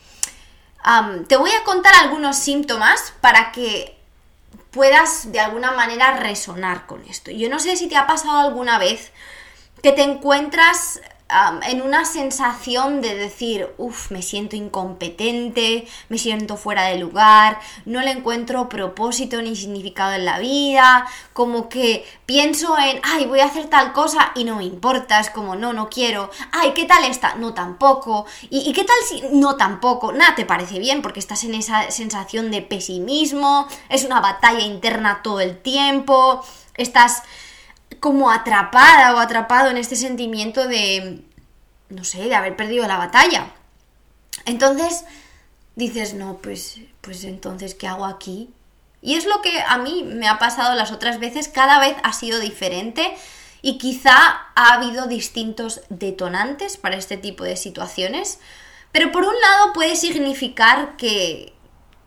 te 1.28 1.37
voy 1.37 1.50
a 1.50 1.64
contar 1.64 1.94
algunos 1.94 2.37
síntomas 2.37 3.12
para 3.20 3.52
que 3.52 3.99
puedas 4.70 5.32
de 5.32 5.40
alguna 5.40 5.72
manera 5.72 6.16
resonar 6.16 6.87
con 6.87 7.04
esto. 7.06 7.30
Yo 7.30 7.49
no 7.49 7.58
sé 7.58 7.76
si 7.76 7.88
te 7.88 7.96
ha 7.96 8.06
pasado 8.06 8.38
alguna 8.38 8.78
vez 8.78 9.12
que 9.82 9.92
te 9.92 10.02
encuentras 10.02 11.00
en 11.66 11.82
una 11.82 12.04
sensación 12.04 13.00
de 13.00 13.14
decir, 13.14 13.68
uff, 13.78 14.10
me 14.10 14.22
siento 14.22 14.56
incompetente, 14.56 15.87
me 16.08 16.18
siento 16.18 16.56
fuera 16.56 16.84
de 16.84 16.99
lugar, 16.99 17.60
no 17.84 18.00
le 18.00 18.10
encuentro 18.10 18.68
propósito 18.68 19.40
ni 19.42 19.56
significado 19.56 20.12
en 20.12 20.25
la 20.25 20.38
vida, 20.38 21.06
como 21.32 21.68
que 21.68 22.04
pienso 22.26 22.76
en, 22.78 23.00
ay, 23.02 23.26
voy 23.26 23.40
a 23.40 23.46
hacer 23.46 23.66
tal 23.66 23.92
cosa 23.92 24.32
y 24.34 24.44
no 24.44 24.56
me 24.56 24.64
importa, 24.64 25.20
es 25.20 25.30
como, 25.30 25.56
no, 25.56 25.72
no 25.72 25.88
quiero, 25.88 26.30
ay, 26.52 26.72
¿qué 26.75 26.84
tal 26.84 27.04
está? 27.04 27.34
No, 27.37 27.54
tampoco, 27.54 28.26
¿Y, 28.49 28.68
¿y 28.68 28.72
qué 28.72 28.84
tal 28.84 28.96
si 29.08 29.22
no, 29.32 29.56
tampoco? 29.56 30.12
Nada, 30.12 30.34
te 30.34 30.44
parece 30.44 30.78
bien 30.78 31.02
porque 31.02 31.20
estás 31.20 31.44
en 31.44 31.54
esa 31.54 31.90
sensación 31.90 32.50
de 32.50 32.62
pesimismo, 32.62 33.68
es 33.88 34.04
una 34.04 34.20
batalla 34.20 34.60
interna 34.60 35.20
todo 35.22 35.40
el 35.40 35.58
tiempo, 35.58 36.44
estás 36.76 37.22
como 38.00 38.30
atrapada 38.30 39.14
o 39.14 39.19
atrapado 39.19 39.71
en 39.71 39.76
este 39.76 39.95
sentimiento 39.95 40.66
de, 40.66 41.23
no 41.90 42.04
sé, 42.04 42.25
de 42.25 42.35
haber 42.35 42.57
perdido 42.57 42.87
la 42.87 42.97
batalla. 42.97 43.52
Entonces 44.47 45.04
dices, 45.76 46.14
no, 46.14 46.38
pues, 46.38 46.80
pues 47.00 47.25
entonces, 47.25 47.75
¿qué 47.75 47.87
hago 47.87 48.07
aquí? 48.07 48.50
Y 49.02 49.14
es 49.14 49.26
lo 49.26 49.40
que 49.42 49.61
a 49.61 49.78
mí 49.78 50.02
me 50.02 50.28
ha 50.28 50.38
pasado 50.38 50.75
las 50.75 50.92
otras 50.92 51.21
veces, 51.21 51.49
cada 51.49 51.78
vez 51.78 51.97
ha 52.02 52.12
sido 52.12 52.38
diferente 52.40 53.14
y 53.62 53.78
quizá 53.78 54.12
ha 54.54 54.75
habido 54.75 55.07
distintos 55.07 55.83
detonantes 55.88 56.76
para 56.76 56.97
este 56.97 57.16
tipo 57.16 57.45
de 57.45 57.57
situaciones, 57.57 58.38
pero 58.92 59.12
por 59.12 59.25
un 59.25 59.40
lado 59.40 59.73
puede 59.73 59.97
significar 59.97 60.97
que, 60.97 61.52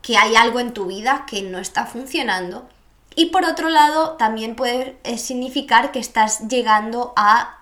que 0.02 0.18
hay 0.18 0.36
algo 0.36 0.60
en 0.60 0.74
tu 0.74 0.88
vida 0.88 1.26
que 1.28 1.42
no 1.42 1.60
está 1.60 1.86
funcionando 1.86 2.68
y 3.16 3.28
por 3.28 3.46
otro 3.46 3.70
lado, 3.70 4.14
también 4.14 4.56
puede 4.56 4.98
eh, 5.04 5.18
significar 5.18 5.92
que 5.92 6.00
estás 6.00 6.48
llegando 6.48 7.14
a, 7.16 7.60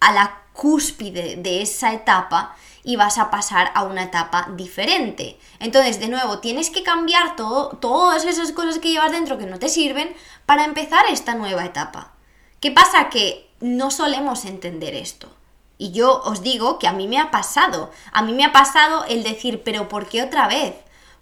a 0.00 0.12
la 0.12 0.42
cúspide 0.52 1.36
de 1.36 1.62
esa 1.62 1.92
etapa 1.92 2.56
y 2.82 2.96
vas 2.96 3.18
a 3.18 3.30
pasar 3.30 3.70
a 3.74 3.84
una 3.84 4.04
etapa 4.04 4.48
diferente. 4.56 5.38
Entonces, 5.60 6.00
de 6.00 6.08
nuevo, 6.08 6.38
tienes 6.38 6.70
que 6.70 6.82
cambiar 6.82 7.36
todo, 7.36 7.68
todas 7.78 8.24
esas 8.24 8.52
cosas 8.52 8.78
que 8.78 8.90
llevas 8.90 9.12
dentro 9.12 9.38
que 9.38 9.46
no 9.46 9.58
te 9.58 9.68
sirven 9.68 10.14
para 10.46 10.64
empezar 10.64 11.04
esta 11.08 11.34
nueva 11.34 11.64
etapa. 11.64 12.12
¿Qué 12.60 12.70
pasa? 12.70 13.08
Que 13.08 13.50
no 13.60 13.90
solemos 13.90 14.44
entender 14.44 14.94
esto. 14.94 15.28
Y 15.76 15.92
yo 15.92 16.22
os 16.22 16.42
digo 16.42 16.78
que 16.78 16.88
a 16.88 16.92
mí 16.92 17.06
me 17.06 17.18
ha 17.18 17.30
pasado. 17.30 17.90
A 18.12 18.22
mí 18.22 18.32
me 18.32 18.44
ha 18.44 18.52
pasado 18.52 19.04
el 19.04 19.22
decir, 19.22 19.62
pero 19.64 19.88
¿por 19.88 20.08
qué 20.08 20.22
otra 20.22 20.48
vez? 20.48 20.74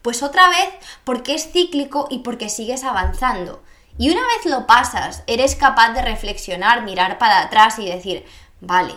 Pues 0.06 0.22
otra 0.22 0.48
vez 0.48 0.68
porque 1.02 1.34
es 1.34 1.50
cíclico 1.50 2.06
y 2.08 2.20
porque 2.20 2.48
sigues 2.48 2.84
avanzando. 2.84 3.60
Y 3.98 4.08
una 4.08 4.20
vez 4.20 4.46
lo 4.46 4.64
pasas, 4.64 5.25
eres 5.26 5.56
capaz 5.56 5.94
de 5.94 6.02
reflexionar, 6.02 6.84
mirar 6.84 7.18
para 7.18 7.40
atrás 7.40 7.80
y 7.80 7.88
decir, 7.88 8.25
vale, 8.60 8.94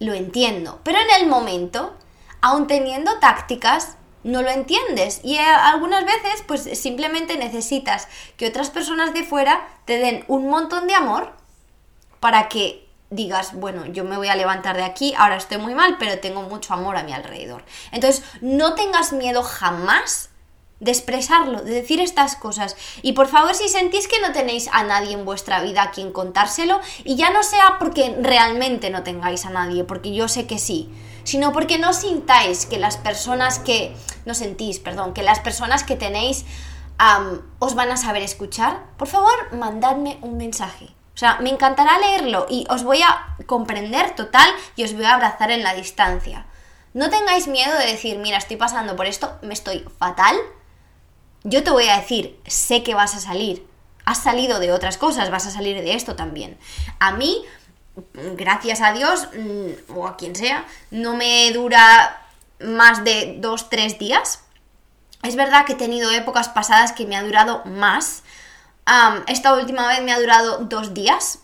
lo 0.00 0.14
entiendo. 0.14 0.80
Pero 0.82 0.98
en 0.98 1.22
el 1.22 1.28
momento, 1.28 1.96
aun 2.40 2.66
teniendo 2.66 3.20
tácticas, 3.20 3.98
no 4.24 4.42
lo 4.42 4.50
entiendes. 4.50 5.20
Y 5.22 5.38
algunas 5.38 6.04
veces, 6.04 6.42
pues 6.44 6.68
simplemente 6.76 7.36
necesitas 7.36 8.08
que 8.36 8.48
otras 8.48 8.70
personas 8.70 9.14
de 9.14 9.22
fuera 9.22 9.64
te 9.84 9.98
den 9.98 10.24
un 10.26 10.50
montón 10.50 10.88
de 10.88 10.94
amor 10.96 11.34
para 12.18 12.48
que 12.48 12.84
digas, 13.10 13.54
bueno, 13.54 13.86
yo 13.86 14.02
me 14.02 14.16
voy 14.16 14.26
a 14.26 14.34
levantar 14.34 14.76
de 14.76 14.82
aquí, 14.82 15.14
ahora 15.16 15.36
estoy 15.36 15.58
muy 15.58 15.76
mal, 15.76 15.98
pero 16.00 16.18
tengo 16.18 16.42
mucho 16.42 16.74
amor 16.74 16.96
a 16.96 17.04
mi 17.04 17.12
alrededor. 17.12 17.64
Entonces, 17.92 18.24
no 18.40 18.74
tengas 18.74 19.12
miedo 19.12 19.44
jamás 19.44 20.30
de 20.80 20.90
expresarlo, 20.90 21.62
de 21.62 21.72
decir 21.72 22.00
estas 22.00 22.36
cosas. 22.36 22.76
Y 23.02 23.12
por 23.12 23.26
favor, 23.26 23.54
si 23.54 23.68
sentís 23.68 24.06
que 24.06 24.20
no 24.20 24.32
tenéis 24.32 24.68
a 24.72 24.84
nadie 24.84 25.12
en 25.12 25.24
vuestra 25.24 25.60
vida 25.60 25.82
a 25.82 25.90
quien 25.90 26.12
contárselo, 26.12 26.80
y 27.04 27.16
ya 27.16 27.30
no 27.30 27.42
sea 27.42 27.76
porque 27.78 28.16
realmente 28.20 28.90
no 28.90 29.02
tengáis 29.02 29.44
a 29.44 29.50
nadie, 29.50 29.84
porque 29.84 30.14
yo 30.14 30.28
sé 30.28 30.46
que 30.46 30.58
sí, 30.58 30.90
sino 31.24 31.52
porque 31.52 31.78
no 31.78 31.92
sintáis 31.92 32.66
que 32.66 32.78
las 32.78 32.96
personas 32.96 33.58
que, 33.58 33.94
no 34.24 34.34
sentís, 34.34 34.78
perdón, 34.78 35.14
que 35.14 35.22
las 35.22 35.40
personas 35.40 35.84
que 35.84 35.96
tenéis 35.96 36.44
os 37.58 37.74
van 37.74 37.90
a 37.90 37.96
saber 37.96 38.22
escuchar, 38.22 38.84
por 38.96 39.08
favor, 39.08 39.52
mandadme 39.52 40.18
un 40.22 40.36
mensaje. 40.36 40.86
O 41.14 41.18
sea, 41.18 41.38
me 41.40 41.50
encantará 41.50 41.98
leerlo 41.98 42.46
y 42.48 42.64
os 42.70 42.84
voy 42.84 43.02
a 43.02 43.36
comprender 43.46 44.14
total 44.14 44.48
y 44.76 44.84
os 44.84 44.94
voy 44.94 45.04
a 45.04 45.14
abrazar 45.14 45.50
en 45.50 45.64
la 45.64 45.74
distancia. 45.74 46.46
No 46.94 47.10
tengáis 47.10 47.48
miedo 47.48 47.76
de 47.76 47.86
decir, 47.86 48.18
mira, 48.18 48.38
estoy 48.38 48.56
pasando 48.56 48.96
por 48.96 49.06
esto, 49.06 49.36
me 49.42 49.54
estoy 49.54 49.84
fatal. 49.98 50.36
Yo 51.44 51.62
te 51.62 51.70
voy 51.70 51.88
a 51.88 51.98
decir, 51.98 52.38
sé 52.46 52.82
que 52.82 52.94
vas 52.94 53.14
a 53.14 53.20
salir. 53.20 53.66
Has 54.04 54.22
salido 54.22 54.58
de 54.58 54.72
otras 54.72 54.98
cosas, 54.98 55.30
vas 55.30 55.46
a 55.46 55.50
salir 55.50 55.76
de 55.76 55.94
esto 55.94 56.16
también. 56.16 56.58
A 56.98 57.12
mí, 57.12 57.44
gracias 58.36 58.80
a 58.80 58.92
Dios, 58.92 59.28
mm, 59.36 59.96
o 59.96 60.06
a 60.06 60.16
quien 60.16 60.34
sea, 60.34 60.64
no 60.90 61.14
me 61.14 61.50
dura 61.52 62.22
más 62.60 63.04
de 63.04 63.36
dos, 63.38 63.70
tres 63.70 63.98
días. 63.98 64.40
Es 65.22 65.36
verdad 65.36 65.64
que 65.66 65.72
he 65.72 65.76
tenido 65.76 66.10
épocas 66.10 66.48
pasadas 66.48 66.92
que 66.92 67.06
me 67.06 67.16
ha 67.16 67.22
durado 67.22 67.64
más, 67.64 68.22
esta 69.26 69.54
última 69.54 69.86
vez 69.88 70.02
me 70.02 70.12
ha 70.12 70.20
durado 70.20 70.58
dos 70.64 70.94
días, 70.94 71.40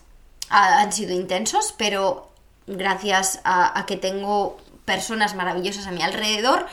han 0.49 0.93
sido 0.93 1.13
intensos, 1.13 1.75
pero 1.77 2.31
gracias 2.67 3.41
a, 3.45 3.85
que 3.87 3.97
tengo 3.97 4.59
personas 4.85 5.35
maravillosas 5.35 5.87
a 5.87 5.91
mi 5.91 6.03
alrededor, 6.03 6.67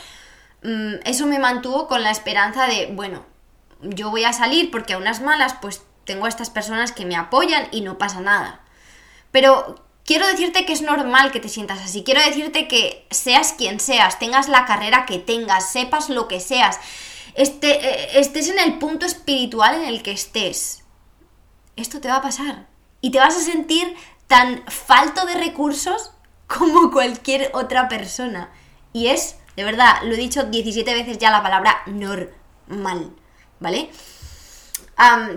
eso 0.63 1.25
me 1.25 1.39
mantuvo 1.39 1.87
con 1.87 2.03
la 2.03 2.11
esperanza 2.11 2.67
de, 2.67 2.87
bueno, 2.93 3.25
yo 3.81 4.09
voy 4.11 4.23
a 4.25 4.33
salir 4.33 4.69
porque 4.69 4.93
a 4.93 4.97
unas 4.97 5.21
malas 5.21 5.55
pues 5.61 5.81
tengo 6.05 6.25
a 6.25 6.29
estas 6.29 6.49
personas 6.49 6.91
que 6.91 7.05
me 7.05 7.15
apoyan 7.15 7.67
y 7.71 7.81
no 7.81 7.97
pasa 7.97 8.21
nada. 8.21 8.61
Pero 9.31 9.83
quiero 10.05 10.27
decirte 10.27 10.65
que 10.65 10.73
es 10.73 10.81
normal 10.81 11.31
que 11.31 11.39
te 11.39 11.49
sientas 11.49 11.79
así, 11.79 12.03
quiero 12.03 12.21
decirte 12.21 12.67
que 12.67 13.07
seas 13.09 13.53
quien 13.53 13.79
seas, 13.79 14.19
tengas 14.19 14.49
la 14.49 14.65
carrera 14.65 15.05
que 15.05 15.19
tengas, 15.19 15.69
sepas 15.69 16.09
lo 16.09 16.27
que 16.27 16.39
seas, 16.39 16.79
este, 17.33 17.87
eh, 17.87 18.19
estés 18.19 18.49
en 18.49 18.59
el 18.59 18.77
punto 18.77 19.05
espiritual 19.05 19.75
en 19.75 19.85
el 19.85 20.03
que 20.03 20.11
estés, 20.11 20.83
esto 21.75 22.01
te 22.01 22.07
va 22.07 22.17
a 22.17 22.21
pasar. 22.21 22.67
Y 23.01 23.11
te 23.11 23.19
vas 23.19 23.35
a 23.35 23.41
sentir 23.41 23.95
tan 24.27 24.63
falto 24.67 25.25
de 25.25 25.33
recursos 25.35 26.11
como 26.47 26.91
cualquier 26.91 27.51
otra 27.53 27.87
persona. 27.87 28.51
Y 28.93 29.07
es, 29.07 29.37
de 29.61 29.65
verdad, 29.65 30.01
lo 30.01 30.15
he 30.15 30.17
dicho 30.17 30.45
17 30.45 30.91
veces 30.95 31.19
ya 31.19 31.29
la 31.29 31.43
palabra 31.43 31.83
normal, 31.85 33.11
¿vale? 33.59 33.91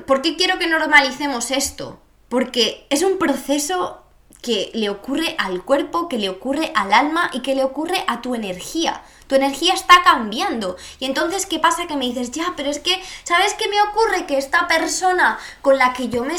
¿Por 0.07 0.23
qué 0.23 0.35
quiero 0.35 0.59
que 0.59 0.67
normalicemos 0.67 1.51
esto? 1.51 2.01
Porque 2.31 2.87
es 2.89 3.03
un 3.03 3.19
proceso 3.19 4.03
que 4.41 4.71
le 4.73 4.89
ocurre 4.89 5.37
al 5.39 5.63
cuerpo, 5.63 6.09
que 6.09 6.17
le 6.17 6.31
ocurre 6.31 6.73
al 6.75 6.95
alma 6.95 7.29
y 7.35 7.41
que 7.41 7.55
le 7.55 7.65
ocurre 7.65 8.03
a 8.07 8.23
tu 8.23 8.35
energía. 8.35 9.03
Tu 9.27 9.35
energía 9.35 9.75
está 9.75 10.03
cambiando. 10.03 10.79
Y 11.01 11.05
entonces, 11.05 11.45
¿qué 11.45 11.59
pasa? 11.59 11.87
Que 11.87 11.97
me 11.97 12.07
dices, 12.07 12.31
ya, 12.31 12.55
pero 12.57 12.71
es 12.71 12.79
que, 12.79 13.03
¿sabes 13.25 13.53
qué 13.53 13.69
me 13.69 13.83
ocurre? 13.83 14.25
Que 14.25 14.39
esta 14.39 14.67
persona 14.69 15.39
con 15.61 15.77
la 15.77 15.93
que 15.93 16.09
yo 16.09 16.25
me, 16.25 16.37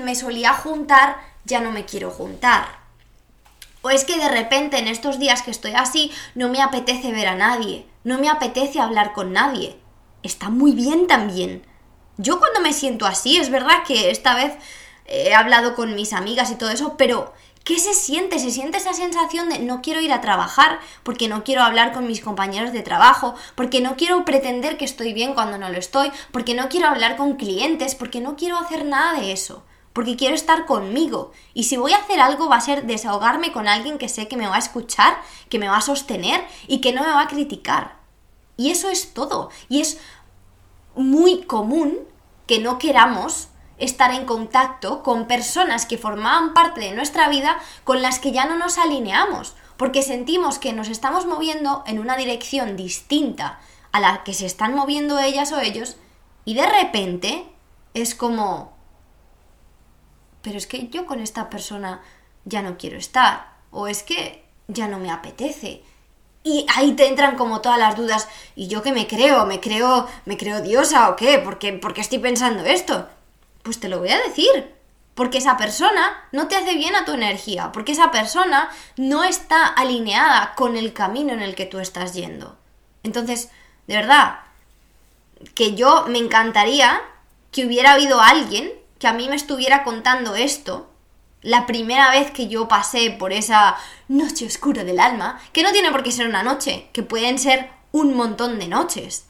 me 0.00 0.14
solía 0.14 0.54
juntar, 0.54 1.18
ya 1.44 1.60
no 1.60 1.70
me 1.70 1.84
quiero 1.84 2.10
juntar. 2.10 2.79
O 3.82 3.90
es 3.90 4.04
que 4.04 4.18
de 4.18 4.28
repente 4.28 4.78
en 4.78 4.88
estos 4.88 5.18
días 5.18 5.42
que 5.42 5.50
estoy 5.50 5.72
así, 5.72 6.12
no 6.34 6.48
me 6.48 6.60
apetece 6.60 7.12
ver 7.12 7.28
a 7.28 7.34
nadie, 7.34 7.86
no 8.04 8.18
me 8.18 8.28
apetece 8.28 8.78
hablar 8.78 9.12
con 9.14 9.32
nadie. 9.32 9.78
Está 10.22 10.50
muy 10.50 10.72
bien 10.72 11.06
también. 11.06 11.62
Yo 12.18 12.38
cuando 12.38 12.60
me 12.60 12.74
siento 12.74 13.06
así, 13.06 13.38
es 13.38 13.50
verdad 13.50 13.82
que 13.86 14.10
esta 14.10 14.34
vez 14.34 14.52
he 15.06 15.34
hablado 15.34 15.74
con 15.74 15.94
mis 15.94 16.12
amigas 16.12 16.50
y 16.50 16.56
todo 16.56 16.68
eso, 16.68 16.96
pero 16.98 17.32
¿qué 17.64 17.78
se 17.78 17.94
siente? 17.94 18.38
Se 18.38 18.50
siente 18.50 18.76
esa 18.76 18.92
sensación 18.92 19.48
de 19.48 19.60
no 19.60 19.80
quiero 19.80 20.02
ir 20.02 20.12
a 20.12 20.20
trabajar 20.20 20.78
porque 21.02 21.28
no 21.28 21.42
quiero 21.42 21.62
hablar 21.62 21.92
con 21.94 22.06
mis 22.06 22.20
compañeros 22.20 22.74
de 22.74 22.82
trabajo, 22.82 23.34
porque 23.54 23.80
no 23.80 23.96
quiero 23.96 24.26
pretender 24.26 24.76
que 24.76 24.84
estoy 24.84 25.14
bien 25.14 25.32
cuando 25.32 25.56
no 25.56 25.70
lo 25.70 25.78
estoy, 25.78 26.12
porque 26.32 26.52
no 26.52 26.68
quiero 26.68 26.88
hablar 26.88 27.16
con 27.16 27.36
clientes, 27.36 27.94
porque 27.94 28.20
no 28.20 28.36
quiero 28.36 28.58
hacer 28.58 28.84
nada 28.84 29.18
de 29.18 29.32
eso 29.32 29.64
porque 30.00 30.16
quiero 30.16 30.34
estar 30.34 30.64
conmigo. 30.64 31.30
Y 31.52 31.64
si 31.64 31.76
voy 31.76 31.92
a 31.92 31.98
hacer 31.98 32.20
algo 32.20 32.48
va 32.48 32.56
a 32.56 32.62
ser 32.62 32.86
desahogarme 32.86 33.52
con 33.52 33.68
alguien 33.68 33.98
que 33.98 34.08
sé 34.08 34.28
que 34.28 34.38
me 34.38 34.46
va 34.46 34.56
a 34.56 34.58
escuchar, 34.58 35.20
que 35.50 35.58
me 35.58 35.68
va 35.68 35.76
a 35.76 35.82
sostener 35.82 36.42
y 36.66 36.80
que 36.80 36.94
no 36.94 37.02
me 37.02 37.10
va 37.10 37.20
a 37.20 37.28
criticar. 37.28 37.96
Y 38.56 38.70
eso 38.70 38.88
es 38.88 39.12
todo. 39.12 39.50
Y 39.68 39.82
es 39.82 40.00
muy 40.94 41.42
común 41.42 41.98
que 42.46 42.60
no 42.60 42.78
queramos 42.78 43.48
estar 43.76 44.10
en 44.14 44.24
contacto 44.24 45.02
con 45.02 45.26
personas 45.26 45.84
que 45.84 45.98
formaban 45.98 46.54
parte 46.54 46.80
de 46.80 46.92
nuestra 46.92 47.28
vida 47.28 47.58
con 47.84 48.00
las 48.00 48.20
que 48.20 48.32
ya 48.32 48.46
no 48.46 48.56
nos 48.56 48.78
alineamos, 48.78 49.54
porque 49.76 50.00
sentimos 50.00 50.58
que 50.58 50.72
nos 50.72 50.88
estamos 50.88 51.26
moviendo 51.26 51.84
en 51.86 51.98
una 51.98 52.16
dirección 52.16 52.74
distinta 52.74 53.60
a 53.92 54.00
la 54.00 54.24
que 54.24 54.32
se 54.32 54.46
están 54.46 54.74
moviendo 54.74 55.18
ellas 55.18 55.52
o 55.52 55.60
ellos, 55.60 55.98
y 56.46 56.54
de 56.54 56.66
repente 56.66 57.44
es 57.92 58.14
como, 58.14 58.79
pero 60.42 60.58
es 60.58 60.66
que 60.66 60.88
yo 60.88 61.06
con 61.06 61.20
esta 61.20 61.50
persona 61.50 62.00
ya 62.44 62.62
no 62.62 62.78
quiero 62.78 62.96
estar, 62.96 63.52
o 63.70 63.86
es 63.86 64.02
que 64.02 64.44
ya 64.68 64.88
no 64.88 64.98
me 64.98 65.10
apetece. 65.10 65.82
Y 66.42 66.66
ahí 66.74 66.92
te 66.92 67.06
entran 67.06 67.36
como 67.36 67.60
todas 67.60 67.78
las 67.78 67.96
dudas, 67.96 68.28
¿y 68.56 68.68
yo 68.68 68.82
qué 68.82 68.92
me 68.92 69.06
creo? 69.06 69.44
¿Me 69.44 69.60
creo, 69.60 70.08
me 70.24 70.36
creo 70.36 70.62
diosa 70.62 71.10
o 71.10 71.16
qué? 71.16 71.38
¿Por 71.38 71.58
qué, 71.58 71.74
¿Por 71.74 71.92
qué 71.92 72.00
estoy 72.00 72.18
pensando 72.18 72.64
esto? 72.64 73.08
Pues 73.62 73.78
te 73.78 73.88
lo 73.88 73.98
voy 73.98 74.10
a 74.10 74.18
decir. 74.18 74.74
Porque 75.14 75.38
esa 75.38 75.58
persona 75.58 76.24
no 76.32 76.48
te 76.48 76.56
hace 76.56 76.76
bien 76.76 76.96
a 76.96 77.04
tu 77.04 77.12
energía, 77.12 77.72
porque 77.72 77.92
esa 77.92 78.10
persona 78.10 78.70
no 78.96 79.22
está 79.24 79.66
alineada 79.66 80.54
con 80.54 80.78
el 80.78 80.94
camino 80.94 81.34
en 81.34 81.42
el 81.42 81.54
que 81.54 81.66
tú 81.66 81.78
estás 81.78 82.14
yendo. 82.14 82.56
Entonces, 83.02 83.50
de 83.86 83.96
verdad, 83.96 84.38
que 85.54 85.74
yo 85.74 86.06
me 86.08 86.18
encantaría 86.18 87.02
que 87.50 87.66
hubiera 87.66 87.92
habido 87.92 88.20
alguien 88.20 88.72
que 89.00 89.08
a 89.08 89.12
mí 89.12 89.28
me 89.28 89.34
estuviera 89.34 89.82
contando 89.82 90.36
esto 90.36 90.90
la 91.42 91.66
primera 91.66 92.10
vez 92.10 92.30
que 92.30 92.48
yo 92.48 92.68
pasé 92.68 93.10
por 93.10 93.32
esa 93.32 93.76
noche 94.08 94.46
oscura 94.46 94.84
del 94.84 95.00
alma, 95.00 95.40
que 95.52 95.62
no 95.62 95.72
tiene 95.72 95.90
por 95.90 96.02
qué 96.02 96.12
ser 96.12 96.28
una 96.28 96.42
noche, 96.42 96.90
que 96.92 97.02
pueden 97.02 97.38
ser 97.38 97.70
un 97.92 98.14
montón 98.14 98.58
de 98.58 98.68
noches. 98.68 99.26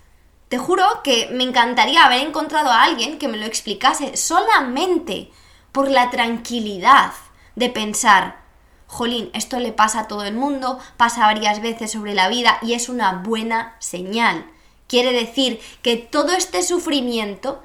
Te 0.49 0.59
juro 0.59 0.85
que 1.05 1.29
me 1.33 1.45
encantaría 1.45 2.05
haber 2.05 2.27
encontrado 2.27 2.71
a 2.71 2.83
alguien 2.83 3.17
que 3.19 3.29
me 3.29 3.39
lo 3.39 3.47
explicase 3.47 4.17
solamente 4.17 5.31
por 5.71 5.89
la 5.89 6.11
tranquilidad 6.11 7.13
de 7.55 7.71
pensar, 7.71 8.41
jolín, 8.89 9.31
esto 9.35 9.61
le 9.61 9.71
pasa 9.71 10.01
a 10.01 10.09
todo 10.09 10.25
el 10.25 10.35
mundo, 10.35 10.81
pasa 10.97 11.27
varias 11.27 11.63
veces 11.63 11.93
sobre 11.93 12.15
la 12.15 12.29
vida 12.29 12.59
y 12.63 12.75
es 12.75 12.89
una 12.89 13.13
buena 13.13 13.77
señal. 13.79 14.51
Quiere 14.89 15.13
decir 15.13 15.61
que 15.83 15.97
todo 15.97 16.33
este 16.33 16.65
sufrimiento 16.65 17.63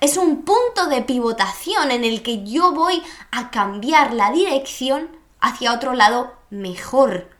es 0.00 0.16
un 0.16 0.42
punto 0.42 0.86
de 0.88 1.02
pivotación 1.02 1.90
en 1.90 2.04
el 2.04 2.22
que 2.22 2.44
yo 2.44 2.72
voy 2.72 3.02
a 3.30 3.50
cambiar 3.50 4.12
la 4.12 4.30
dirección 4.30 5.08
hacia 5.40 5.72
otro 5.72 5.94
lado 5.94 6.34
mejor. 6.50 7.30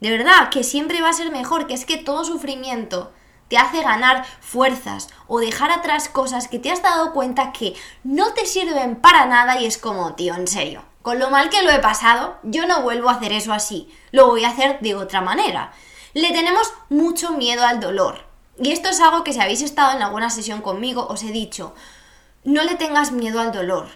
De 0.00 0.10
verdad, 0.10 0.48
que 0.50 0.64
siempre 0.64 1.00
va 1.00 1.10
a 1.10 1.14
ser 1.14 1.30
mejor, 1.30 1.66
que 1.66 1.74
es 1.74 1.84
que 1.84 1.96
todo 1.96 2.24
sufrimiento 2.24 3.12
te 3.48 3.58
hace 3.58 3.82
ganar 3.82 4.24
fuerzas 4.40 5.08
o 5.26 5.38
dejar 5.38 5.70
atrás 5.70 6.08
cosas 6.08 6.48
que 6.48 6.58
te 6.58 6.70
has 6.70 6.82
dado 6.82 7.12
cuenta 7.12 7.52
que 7.52 7.74
no 8.02 8.32
te 8.32 8.46
sirven 8.46 8.96
para 8.96 9.26
nada 9.26 9.60
y 9.60 9.66
es 9.66 9.78
como, 9.78 10.14
tío, 10.14 10.34
en 10.34 10.48
serio, 10.48 10.82
con 11.02 11.18
lo 11.18 11.30
mal 11.30 11.50
que 11.50 11.62
lo 11.62 11.70
he 11.70 11.78
pasado, 11.78 12.38
yo 12.42 12.66
no 12.66 12.82
vuelvo 12.82 13.10
a 13.10 13.14
hacer 13.14 13.32
eso 13.32 13.52
así, 13.52 13.92
lo 14.10 14.26
voy 14.28 14.44
a 14.44 14.48
hacer 14.48 14.80
de 14.80 14.94
otra 14.94 15.20
manera. 15.20 15.72
Le 16.14 16.32
tenemos 16.32 16.72
mucho 16.88 17.32
miedo 17.32 17.64
al 17.64 17.78
dolor. 17.78 18.24
Y 18.58 18.72
esto 18.72 18.88
es 18.88 19.00
algo 19.00 19.22
que 19.22 19.32
si 19.32 19.40
habéis 19.40 19.62
estado 19.62 19.96
en 19.96 20.02
alguna 20.02 20.30
sesión 20.30 20.62
conmigo, 20.62 21.06
os 21.08 21.22
he 21.22 21.30
dicho, 21.30 21.74
no 22.44 22.62
le 22.64 22.74
tengas 22.76 23.12
miedo 23.12 23.40
al 23.40 23.52
dolor. 23.52 23.88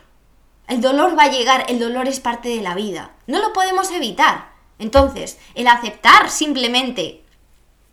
El 0.69 0.81
dolor 0.81 1.19
va 1.19 1.25
a 1.25 1.31
llegar, 1.31 1.67
el 1.69 1.79
dolor 1.79 2.09
es 2.09 2.21
parte 2.21 2.49
de 2.49 2.61
la 2.61 2.75
vida. 2.75 3.13
No 3.27 3.41
lo 3.41 3.53
podemos 3.53 3.91
evitar. 3.91 4.51
Entonces, 4.79 5.39
el 5.55 5.69
aceptar 5.69 6.31
simplemente 6.31 7.23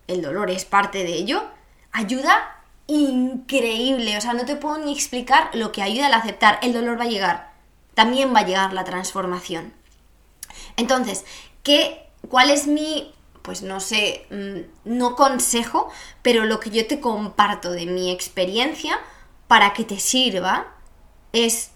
el 0.07 0.22
dolor 0.22 0.50
es 0.50 0.65
parte 0.65 1.03
de 1.03 1.13
ello, 1.13 1.43
ayuda 1.91 2.62
increíble. 2.88 4.17
O 4.17 4.22
sea, 4.22 4.33
no 4.33 4.45
te 4.45 4.55
puedo 4.55 4.77
ni 4.79 4.93
explicar 4.93 5.50
lo 5.53 5.72
que 5.72 5.81
ayuda 5.81 6.07
al 6.07 6.13
aceptar. 6.13 6.60
El 6.62 6.74
dolor 6.74 7.00
va 7.00 7.03
a 7.03 7.10
llegar. 7.10 7.53
También 7.93 8.33
va 8.33 8.39
a 8.39 8.45
llegar 8.45 8.74
la 8.74 8.83
transformación. 8.83 9.74
Entonces, 10.77 11.25
¿qué, 11.62 12.07
¿cuál 12.29 12.50
es 12.50 12.67
mi, 12.67 13.13
pues 13.43 13.62
no 13.62 13.79
sé, 13.79 14.25
mm, 14.29 14.89
no 14.95 15.15
consejo, 15.15 15.89
pero 16.22 16.45
lo 16.45 16.60
que 16.60 16.72
yo 16.72 16.88
te 16.88 17.00
comparto 17.00 17.72
de 17.72 17.86
mi 17.86 18.12
experiencia 18.12 19.00
para 19.47 19.73
que 19.73 19.83
te 19.83 20.00
sirva 20.00 20.67
es 21.31 21.71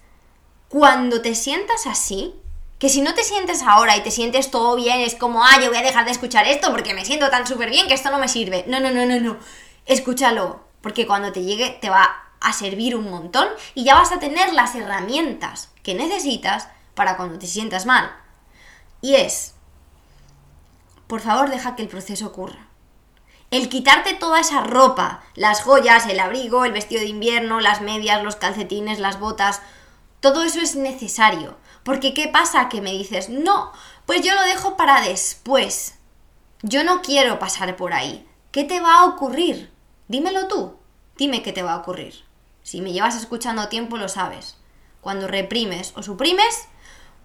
cuando 0.70 1.22
te 1.22 1.36
sientas 1.36 1.88
así, 1.88 2.36
que 2.80 2.90
si 2.90 3.02
no 3.02 3.14
te 3.14 3.24
sientes 3.24 3.64
ahora 3.64 3.98
y 3.98 4.04
te 4.04 4.12
sientes 4.12 4.52
todo 4.52 4.76
bien, 4.76 5.00
es 5.02 5.16
como, 5.16 5.44
ah, 5.44 5.60
yo 5.62 5.70
voy 5.70 5.78
a 5.78 5.82
dejar 5.82 6.06
de 6.06 6.12
escuchar 6.12 6.48
esto 6.48 6.72
porque 6.72 6.94
me 6.94 7.06
siento 7.06 7.30
tan 7.30 7.48
súper 7.48 7.70
bien 7.70 7.88
que 7.88 7.94
esto 7.94 8.12
no 8.12 8.20
me 8.20 8.28
sirve. 8.28 8.66
No, 8.68 8.80
no, 8.80 8.92
no, 8.92 9.06
no, 9.06 9.20
no. 9.20 9.38
Escúchalo, 9.86 10.62
porque 10.82 11.08
cuando 11.08 11.32
te 11.32 11.44
llegue 11.44 11.78
te 11.82 11.90
va 11.90 12.24
a 12.40 12.54
servir 12.54 12.96
un 12.96 13.10
montón 13.10 13.48
y 13.74 13.84
ya 13.84 13.96
vas 13.96 14.12
a 14.12 14.20
tener 14.20 14.54
las 14.54 14.76
herramientas 14.76 15.70
que 15.82 15.96
necesitas 15.96 16.68
para 16.94 17.18
cuando 17.18 17.40
te 17.40 17.48
sientas 17.48 17.86
mal. 17.86 18.12
Y 19.02 19.16
es, 19.16 19.56
por 21.08 21.22
favor, 21.22 21.50
deja 21.50 21.76
que 21.76 21.82
el 21.82 21.88
proceso 21.88 22.28
ocurra. 22.28 22.67
El 23.52 23.70
quitarte 23.70 24.14
toda 24.14 24.40
esa 24.40 24.62
ropa, 24.62 25.24
las 25.36 25.62
joyas, 25.62 26.08
el 26.08 26.20
abrigo, 26.20 26.66
el 26.66 26.74
vestido 26.74 27.02
de 27.02 27.08
invierno, 27.08 27.60
las 27.60 27.82
medias, 27.82 28.24
los 28.24 28.36
calcetines, 28.36 29.00
las 29.00 29.20
botas, 29.20 29.62
todo 30.20 30.44
eso 30.44 30.60
es 30.60 30.76
necesario 30.76 31.58
porque 31.88 32.14
¿qué 32.14 32.28
pasa? 32.28 32.68
Que 32.68 32.82
me 32.82 32.92
dices, 32.92 33.30
no, 33.30 33.72
pues 34.06 34.22
yo 34.22 34.36
lo 34.36 34.42
dejo 34.42 34.76
para 34.76 35.00
después. 35.00 35.96
Yo 36.62 36.84
no 36.84 37.02
quiero 37.02 37.40
pasar 37.40 37.78
por 37.78 37.94
ahí. 37.94 38.28
¿Qué 38.52 38.66
te 38.66 38.82
va 38.82 38.96
a 38.96 39.06
ocurrir? 39.06 39.72
Dímelo 40.10 40.50
tú. 40.50 40.76
Dime 41.16 41.44
qué 41.44 41.54
te 41.54 41.64
va 41.64 41.76
a 41.76 41.78
ocurrir. 41.78 42.26
Si 42.62 42.82
me 42.82 42.92
llevas 42.92 43.16
escuchando 43.16 43.70
tiempo 43.70 43.96
lo 43.96 44.10
sabes. 44.10 44.58
Cuando 45.00 45.30
reprimes 45.30 45.94
o 45.96 46.04
suprimes, 46.04 46.68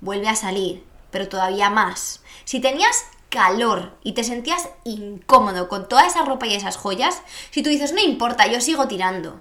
vuelve 0.01 0.29
a 0.29 0.37
salir, 0.37 0.87
pero 1.11 1.29
todavía 1.29 1.69
más. 1.69 2.23
Si 2.45 2.61
tenías 2.61 3.07
calor 3.33 3.99
y 4.05 4.13
te 4.13 4.23
sentías 4.23 4.69
incómodo 4.85 5.69
con 5.69 5.89
toda 5.89 6.07
esa 6.07 6.25
ropa 6.25 6.47
y 6.47 6.55
esas 6.55 6.77
joyas, 6.77 7.23
si 7.51 7.63
tú 7.63 7.71
dices, 7.71 7.93
no 7.93 8.01
importa, 8.01 8.47
yo 8.47 8.61
sigo 8.61 8.87
tirando, 8.87 9.41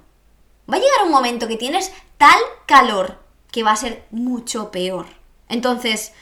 va 0.71 0.77
a 0.77 0.79
llegar 0.79 1.03
un 1.05 1.11
momento 1.11 1.47
que 1.47 1.57
tienes 1.57 1.91
tal 2.17 2.39
calor 2.65 3.19
que 3.51 3.63
va 3.63 3.71
a 3.71 3.75
ser 3.75 4.05
mucho 4.09 4.71
peor. 4.71 5.07
Entonces, 5.49 6.13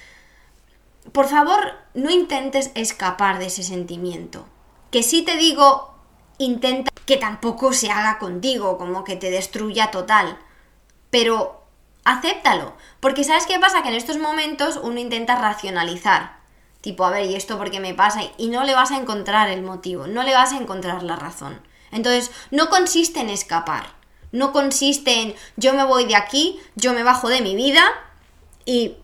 por 1.12 1.28
favor, 1.28 1.74
no 1.94 2.10
intentes 2.10 2.72
escapar 2.74 3.38
de 3.38 3.46
ese 3.46 3.62
sentimiento. 3.62 4.46
Que 4.90 5.04
si 5.04 5.22
te 5.22 5.38
digo, 5.38 5.94
intenta 6.40 6.92
que 7.06 7.18
tampoco 7.18 7.74
se 7.74 7.92
haga 7.92 8.18
contigo, 8.18 8.80
como 8.80 9.04
que 9.04 9.16
te 9.16 9.30
destruya 9.30 9.92
total. 9.92 10.40
Pero 11.12 11.64
acéptalo, 12.04 12.74
porque 13.00 13.24
¿sabes 13.24 13.46
qué 13.46 13.60
pasa? 13.60 13.84
Que 13.84 13.90
en 13.90 13.96
estos 13.96 14.18
momentos 14.18 14.80
uno 14.82 15.00
intenta 15.00 15.36
racionalizar. 15.36 16.39
Tipo, 16.82 17.06
a 17.06 17.12
ver, 17.12 17.26
¿y 17.26 17.36
esto 17.36 17.58
por 17.58 17.72
qué 17.72 17.80
me 17.80 17.94
pasa? 17.94 18.22
Y 18.38 18.48
no 18.50 18.64
le 18.64 18.74
vas 18.74 18.92
a 18.92 18.98
encontrar 18.98 19.50
el 19.50 19.62
motivo, 19.62 20.08
no 20.08 20.24
le 20.24 20.34
vas 20.34 20.54
a 20.54 20.58
encontrar 20.58 21.04
la 21.04 21.16
razón. 21.16 21.60
Entonces, 21.92 22.32
no 22.52 22.70
consiste 22.70 23.20
en 23.20 23.30
escapar 23.30 24.00
no 24.32 24.52
consiste 24.52 25.22
en 25.22 25.36
yo 25.58 25.74
me 25.74 25.84
voy 25.84 26.06
de 26.06 26.16
aquí, 26.16 26.60
yo 26.76 26.94
me 26.94 27.04
bajo 27.04 27.30
de 27.30 27.42
mi 27.42 27.56
vida 27.56 27.84
y 28.66 28.98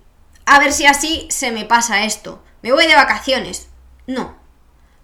a 0.46 0.60
ver 0.60 0.72
si 0.72 0.86
así 0.86 1.28
se 1.30 1.52
me 1.52 1.66
pasa 1.66 2.06
esto. 2.06 2.44
Me 2.62 2.72
voy 2.72 2.88
de 2.88 2.96
vacaciones. 2.96 3.68
No. 4.08 4.36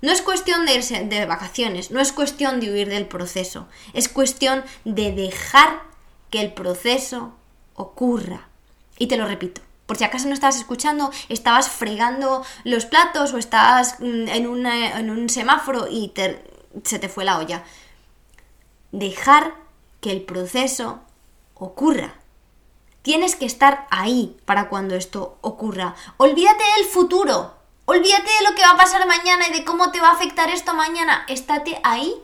No 0.02 0.12
es 0.12 0.22
cuestión 0.22 0.66
de 0.66 0.76
irse 0.76 1.04
de 1.04 1.26
vacaciones, 1.28 1.92
no 1.92 2.00
es 2.00 2.12
cuestión 2.12 2.60
de 2.60 2.72
huir 2.72 2.90
del 2.90 3.08
proceso, 3.08 3.68
es 3.94 4.10
cuestión 4.10 4.64
de 4.84 5.12
dejar 5.12 5.84
que 6.32 6.42
el 6.42 6.54
proceso 6.54 7.36
ocurra. 7.76 8.50
Y 8.98 9.06
te 9.06 9.18
lo 9.18 9.28
repito, 9.28 9.62
por 9.92 9.98
si 9.98 10.06
acaso 10.06 10.30
no 10.30 10.34
estabas 10.34 10.56
escuchando, 10.56 11.12
estabas 11.28 11.68
fregando 11.68 12.46
los 12.64 12.86
platos 12.86 13.34
o 13.34 13.38
estabas 13.38 14.00
mm, 14.00 14.30
en, 14.30 14.66
en 14.66 15.10
un 15.10 15.28
semáforo 15.28 15.90
y 15.90 16.14
se 16.86 16.98
te 16.98 17.10
fue 17.10 17.26
la 17.26 17.38
olla. 17.38 17.66
Dejar 18.94 19.54
que 20.00 20.12
el 20.14 20.22
proceso 20.22 21.02
ocurra. 21.56 22.14
Tienes 23.02 23.36
que 23.36 23.46
estar 23.46 23.86
ahí 23.90 24.38
para 24.46 24.70
cuando 24.70 24.96
esto 24.96 25.38
ocurra. 25.42 25.94
Olvídate 26.16 26.64
del 26.78 26.86
futuro. 26.86 27.54
Olvídate 27.84 28.32
de 28.40 28.50
lo 28.50 28.56
que 28.56 28.62
va 28.62 28.72
a 28.72 28.78
pasar 28.78 29.06
mañana 29.06 29.50
y 29.50 29.52
de 29.52 29.66
cómo 29.66 29.92
te 29.92 30.00
va 30.00 30.08
a 30.08 30.14
afectar 30.14 30.50
esto 30.52 30.74
mañana. 30.74 31.26
Estate 31.28 31.82
ahí 31.84 32.16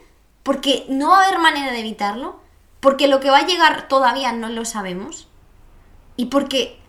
porque 0.43 0.85
no 0.87 1.09
va 1.09 1.19
a 1.19 1.25
haber 1.25 1.39
manera 1.39 1.73
de 1.73 1.81
evitarlo. 1.81 2.39
Porque 2.79 3.09
lo 3.09 3.19
que 3.19 3.29
va 3.29 3.39
a 3.39 3.45
llegar 3.45 3.89
todavía 3.89 4.31
no 4.31 4.47
lo 4.47 4.63
sabemos. 4.63 5.27
Y 6.15 6.27
porque 6.27 6.79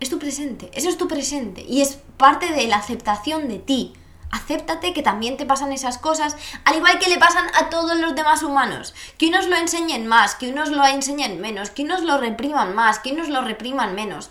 es 0.00 0.10
tu 0.10 0.18
presente. 0.18 0.70
Eso 0.74 0.88
es 0.88 0.96
tu 0.96 1.08
presente. 1.08 1.64
Y 1.68 1.82
es 1.82 1.98
parte 2.16 2.52
de 2.52 2.66
la 2.66 2.76
aceptación 2.76 3.48
de 3.48 3.58
ti. 3.58 3.94
Acéptate 4.30 4.92
que 4.92 5.02
también 5.02 5.38
te 5.38 5.46
pasan 5.46 5.72
esas 5.72 5.96
cosas, 5.96 6.36
al 6.64 6.76
igual 6.76 6.98
que 6.98 7.08
le 7.08 7.16
pasan 7.16 7.46
a 7.54 7.70
todos 7.70 7.98
los 7.98 8.14
demás 8.14 8.42
humanos. 8.42 8.94
Que 9.16 9.28
unos 9.28 9.46
lo 9.46 9.56
enseñen 9.56 10.06
más, 10.06 10.34
que 10.34 10.50
unos 10.50 10.70
lo 10.70 10.84
enseñen 10.84 11.40
menos, 11.40 11.70
que 11.70 11.82
unos 11.82 12.02
lo 12.02 12.18
repriman 12.18 12.74
más, 12.74 12.98
que 12.98 13.12
unos 13.12 13.28
lo 13.28 13.40
repriman 13.40 13.94
menos. 13.94 14.30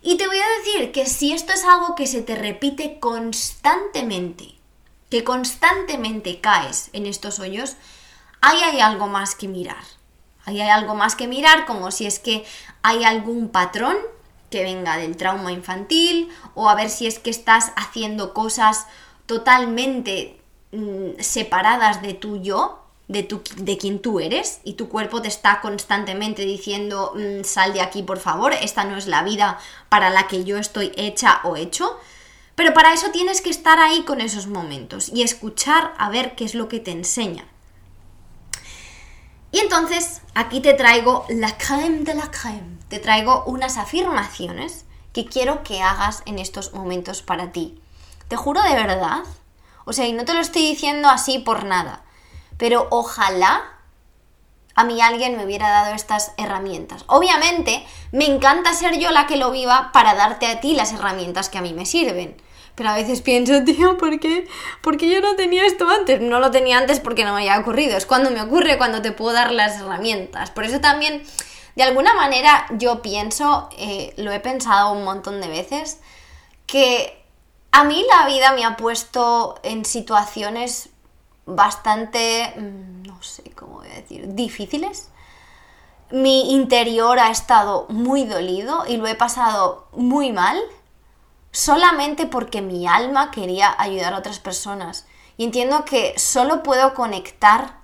Y 0.00 0.16
te 0.16 0.26
voy 0.26 0.38
a 0.38 0.58
decir 0.58 0.92
que 0.92 1.06
si 1.06 1.32
esto 1.32 1.52
es 1.52 1.64
algo 1.64 1.94
que 1.94 2.06
se 2.06 2.22
te 2.22 2.36
repite 2.36 2.98
constantemente, 3.00 4.54
que 5.10 5.24
constantemente 5.24 6.40
caes 6.40 6.88
en 6.92 7.06
estos 7.06 7.38
hoyos, 7.38 7.76
ahí 8.40 8.60
hay 8.62 8.80
algo 8.80 9.06
más 9.08 9.34
que 9.34 9.48
mirar. 9.48 9.84
Ahí 10.46 10.60
hay 10.60 10.68
algo 10.68 10.94
más 10.94 11.16
que 11.16 11.26
mirar, 11.26 11.64
como 11.66 11.90
si 11.90 12.06
es 12.06 12.18
que 12.18 12.44
hay 12.82 13.04
algún 13.04 13.48
patrón 13.48 13.96
que 14.54 14.62
venga 14.62 14.96
del 14.96 15.16
trauma 15.16 15.50
infantil, 15.50 16.28
o 16.54 16.68
a 16.68 16.76
ver 16.76 16.88
si 16.88 17.08
es 17.08 17.18
que 17.18 17.30
estás 17.30 17.72
haciendo 17.74 18.32
cosas 18.32 18.86
totalmente 19.26 20.38
mm, 20.70 21.18
separadas 21.18 22.02
de 22.02 22.14
tu 22.14 22.40
yo, 22.40 22.78
de, 23.08 23.24
tu, 23.24 23.42
de 23.56 23.76
quien 23.76 23.98
tú 23.98 24.20
eres, 24.20 24.60
y 24.62 24.74
tu 24.74 24.88
cuerpo 24.88 25.20
te 25.20 25.26
está 25.26 25.60
constantemente 25.60 26.42
diciendo, 26.42 27.14
mm, 27.16 27.42
sal 27.42 27.72
de 27.72 27.80
aquí 27.80 28.04
por 28.04 28.20
favor, 28.20 28.52
esta 28.52 28.84
no 28.84 28.96
es 28.96 29.08
la 29.08 29.24
vida 29.24 29.58
para 29.88 30.10
la 30.10 30.28
que 30.28 30.44
yo 30.44 30.56
estoy 30.56 30.92
hecha 30.94 31.40
o 31.42 31.56
hecho. 31.56 31.98
Pero 32.54 32.72
para 32.74 32.92
eso 32.92 33.10
tienes 33.10 33.40
que 33.40 33.50
estar 33.50 33.80
ahí 33.80 34.02
con 34.02 34.20
esos 34.20 34.46
momentos 34.46 35.08
y 35.08 35.22
escuchar 35.22 35.94
a 35.98 36.10
ver 36.10 36.36
qué 36.36 36.44
es 36.44 36.54
lo 36.54 36.68
que 36.68 36.78
te 36.78 36.92
enseña. 36.92 37.44
Y 39.50 39.58
entonces 39.58 40.20
aquí 40.36 40.60
te 40.60 40.74
traigo 40.74 41.26
la 41.28 41.58
crème 41.58 42.04
de 42.04 42.14
la 42.14 42.30
crème. 42.30 42.73
Te 42.94 43.00
traigo 43.00 43.42
unas 43.46 43.76
afirmaciones 43.76 44.84
que 45.12 45.26
quiero 45.26 45.64
que 45.64 45.82
hagas 45.82 46.22
en 46.26 46.38
estos 46.38 46.74
momentos 46.74 47.22
para 47.22 47.50
ti. 47.50 47.76
Te 48.28 48.36
juro 48.36 48.62
de 48.62 48.72
verdad. 48.74 49.24
O 49.84 49.92
sea, 49.92 50.06
y 50.06 50.12
no 50.12 50.24
te 50.24 50.32
lo 50.32 50.38
estoy 50.38 50.62
diciendo 50.62 51.08
así 51.08 51.40
por 51.40 51.64
nada. 51.64 52.04
Pero 52.56 52.86
ojalá 52.92 53.64
a 54.76 54.84
mí 54.84 55.02
alguien 55.02 55.36
me 55.36 55.44
hubiera 55.44 55.70
dado 55.70 55.92
estas 55.92 56.34
herramientas. 56.36 57.02
Obviamente, 57.08 57.84
me 58.12 58.26
encanta 58.26 58.72
ser 58.74 58.96
yo 59.00 59.10
la 59.10 59.26
que 59.26 59.38
lo 59.38 59.50
viva 59.50 59.90
para 59.92 60.14
darte 60.14 60.46
a 60.46 60.60
ti 60.60 60.76
las 60.76 60.92
herramientas 60.92 61.48
que 61.48 61.58
a 61.58 61.62
mí 61.62 61.72
me 61.72 61.86
sirven. 61.86 62.40
Pero 62.76 62.90
a 62.90 62.94
veces 62.94 63.22
pienso, 63.22 63.62
tío, 63.64 63.98
¿por 63.98 64.20
qué? 64.20 64.46
Porque 64.82 65.10
yo 65.10 65.20
no 65.20 65.34
tenía 65.34 65.66
esto 65.66 65.88
antes. 65.90 66.20
No 66.20 66.38
lo 66.38 66.52
tenía 66.52 66.78
antes 66.78 67.00
porque 67.00 67.24
no 67.24 67.32
me 67.32 67.40
había 67.40 67.58
ocurrido. 67.58 67.96
Es 67.96 68.06
cuando 68.06 68.30
me 68.30 68.40
ocurre, 68.40 68.78
cuando 68.78 69.02
te 69.02 69.10
puedo 69.10 69.34
dar 69.34 69.50
las 69.50 69.80
herramientas. 69.80 70.52
Por 70.52 70.62
eso 70.62 70.80
también, 70.80 71.24
de 71.76 71.82
alguna 71.82 72.14
manera, 72.14 72.66
yo 72.70 73.02
pienso, 73.02 73.68
eh, 73.76 74.14
lo 74.16 74.30
he 74.30 74.40
pensado 74.40 74.92
un 74.92 75.04
montón 75.04 75.40
de 75.40 75.48
veces, 75.48 76.00
que 76.66 77.24
a 77.72 77.84
mí 77.84 78.04
la 78.08 78.26
vida 78.26 78.52
me 78.52 78.64
ha 78.64 78.76
puesto 78.76 79.58
en 79.62 79.84
situaciones 79.84 80.90
bastante, 81.46 82.54
mm, 82.56 83.02
no 83.02 83.22
sé 83.22 83.50
cómo 83.50 83.78
voy 83.78 83.88
a 83.88 83.94
decir, 83.94 84.34
difíciles. 84.34 85.08
Mi 86.10 86.52
interior 86.52 87.18
ha 87.18 87.30
estado 87.30 87.86
muy 87.88 88.24
dolido 88.24 88.84
y 88.86 88.96
lo 88.96 89.06
he 89.06 89.16
pasado 89.16 89.88
muy 89.92 90.32
mal 90.32 90.60
solamente 91.50 92.26
porque 92.26 92.62
mi 92.62 92.86
alma 92.86 93.30
quería 93.30 93.74
ayudar 93.78 94.14
a 94.14 94.18
otras 94.18 94.38
personas. 94.38 95.06
Y 95.36 95.44
entiendo 95.44 95.84
que 95.84 96.16
solo 96.18 96.62
puedo 96.62 96.94
conectar 96.94 97.78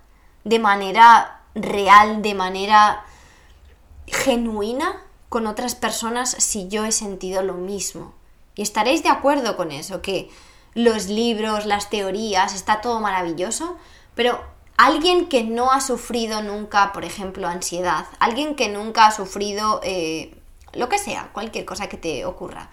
de 0.44 0.58
manera 0.58 1.42
real, 1.54 2.22
de 2.22 2.34
manera 2.34 3.04
genuina 4.12 5.02
con 5.28 5.46
otras 5.46 5.74
personas 5.74 6.30
si 6.38 6.68
yo 6.68 6.84
he 6.84 6.92
sentido 6.92 7.42
lo 7.42 7.54
mismo. 7.54 8.14
Y 8.54 8.62
estaréis 8.62 9.02
de 9.02 9.08
acuerdo 9.08 9.56
con 9.56 9.70
eso, 9.70 10.02
que 10.02 10.30
los 10.74 11.08
libros, 11.08 11.66
las 11.66 11.90
teorías, 11.90 12.54
está 12.54 12.80
todo 12.80 13.00
maravilloso, 13.00 13.76
pero 14.14 14.40
alguien 14.76 15.26
que 15.26 15.44
no 15.44 15.72
ha 15.72 15.80
sufrido 15.80 16.42
nunca, 16.42 16.92
por 16.92 17.04
ejemplo, 17.04 17.48
ansiedad, 17.48 18.06
alguien 18.18 18.54
que 18.54 18.68
nunca 18.68 19.06
ha 19.06 19.12
sufrido 19.12 19.80
eh, 19.82 20.36
lo 20.72 20.88
que 20.88 20.98
sea, 20.98 21.30
cualquier 21.32 21.64
cosa 21.64 21.88
que 21.88 21.96
te 21.96 22.24
ocurra, 22.24 22.70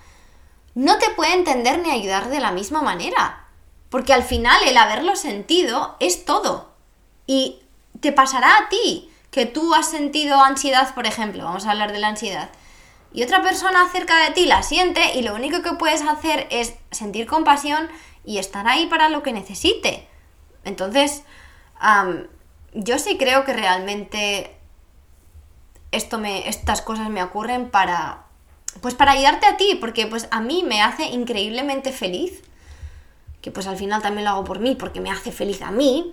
no 0.74 0.98
te 1.00 1.10
puede 1.12 1.34
entender 1.34 1.80
ni 1.80 1.92
ayudar 1.92 2.30
de 2.30 2.40
la 2.40 2.52
misma 2.52 2.82
manera. 2.82 3.48
Porque 3.90 4.14
al 4.14 4.24
final 4.24 4.62
el 4.66 4.78
haberlo 4.78 5.16
sentido 5.16 5.96
es 6.00 6.26
todo. 6.26 6.70
Y 7.26 7.60
te 8.00 8.12
pasará 8.12 8.58
a 8.58 8.70
ti 8.70 9.10
que 9.38 9.46
tú 9.46 9.76
has 9.76 9.88
sentido 9.88 10.42
ansiedad, 10.42 10.96
por 10.96 11.06
ejemplo, 11.06 11.44
vamos 11.44 11.68
a 11.68 11.72
hablar 11.72 11.92
de 11.92 12.00
la 12.00 12.08
ansiedad, 12.08 12.50
y 13.14 13.22
otra 13.22 13.44
persona 13.44 13.88
cerca 13.92 14.24
de 14.24 14.32
ti 14.32 14.48
la 14.48 14.64
siente 14.64 15.14
y 15.14 15.22
lo 15.22 15.36
único 15.36 15.62
que 15.62 15.74
puedes 15.74 16.02
hacer 16.02 16.48
es 16.50 16.74
sentir 16.90 17.28
compasión 17.28 17.88
y 18.26 18.40
estar 18.40 18.68
ahí 18.68 18.88
para 18.88 19.10
lo 19.10 19.22
que 19.22 19.34
necesite. 19.34 20.08
Entonces, 20.64 21.22
yo 22.74 22.98
sí 22.98 23.18
creo 23.20 23.46
que 23.46 23.54
realmente 23.54 24.58
esto 25.92 26.18
me, 26.18 26.50
estas 26.50 26.82
cosas 26.82 27.10
me 27.12 27.22
ocurren 27.22 27.70
para, 27.70 28.24
pues 28.82 28.96
para 28.96 29.12
ayudarte 29.12 29.46
a 29.46 29.56
ti, 29.56 29.78
porque 29.80 30.08
pues 30.08 30.28
a 30.32 30.42
mí 30.42 30.64
me 30.68 30.82
hace 30.82 31.04
increíblemente 31.06 31.92
feliz, 31.92 32.42
que 33.44 33.52
pues 33.52 33.68
al 33.68 33.78
final 33.78 34.02
también 34.02 34.26
lo 34.26 34.32
hago 34.32 34.46
por 34.46 34.58
mí, 34.58 34.74
porque 34.74 35.00
me 35.00 35.12
hace 35.12 35.32
feliz 35.32 35.62
a 35.62 35.70
mí, 35.70 36.12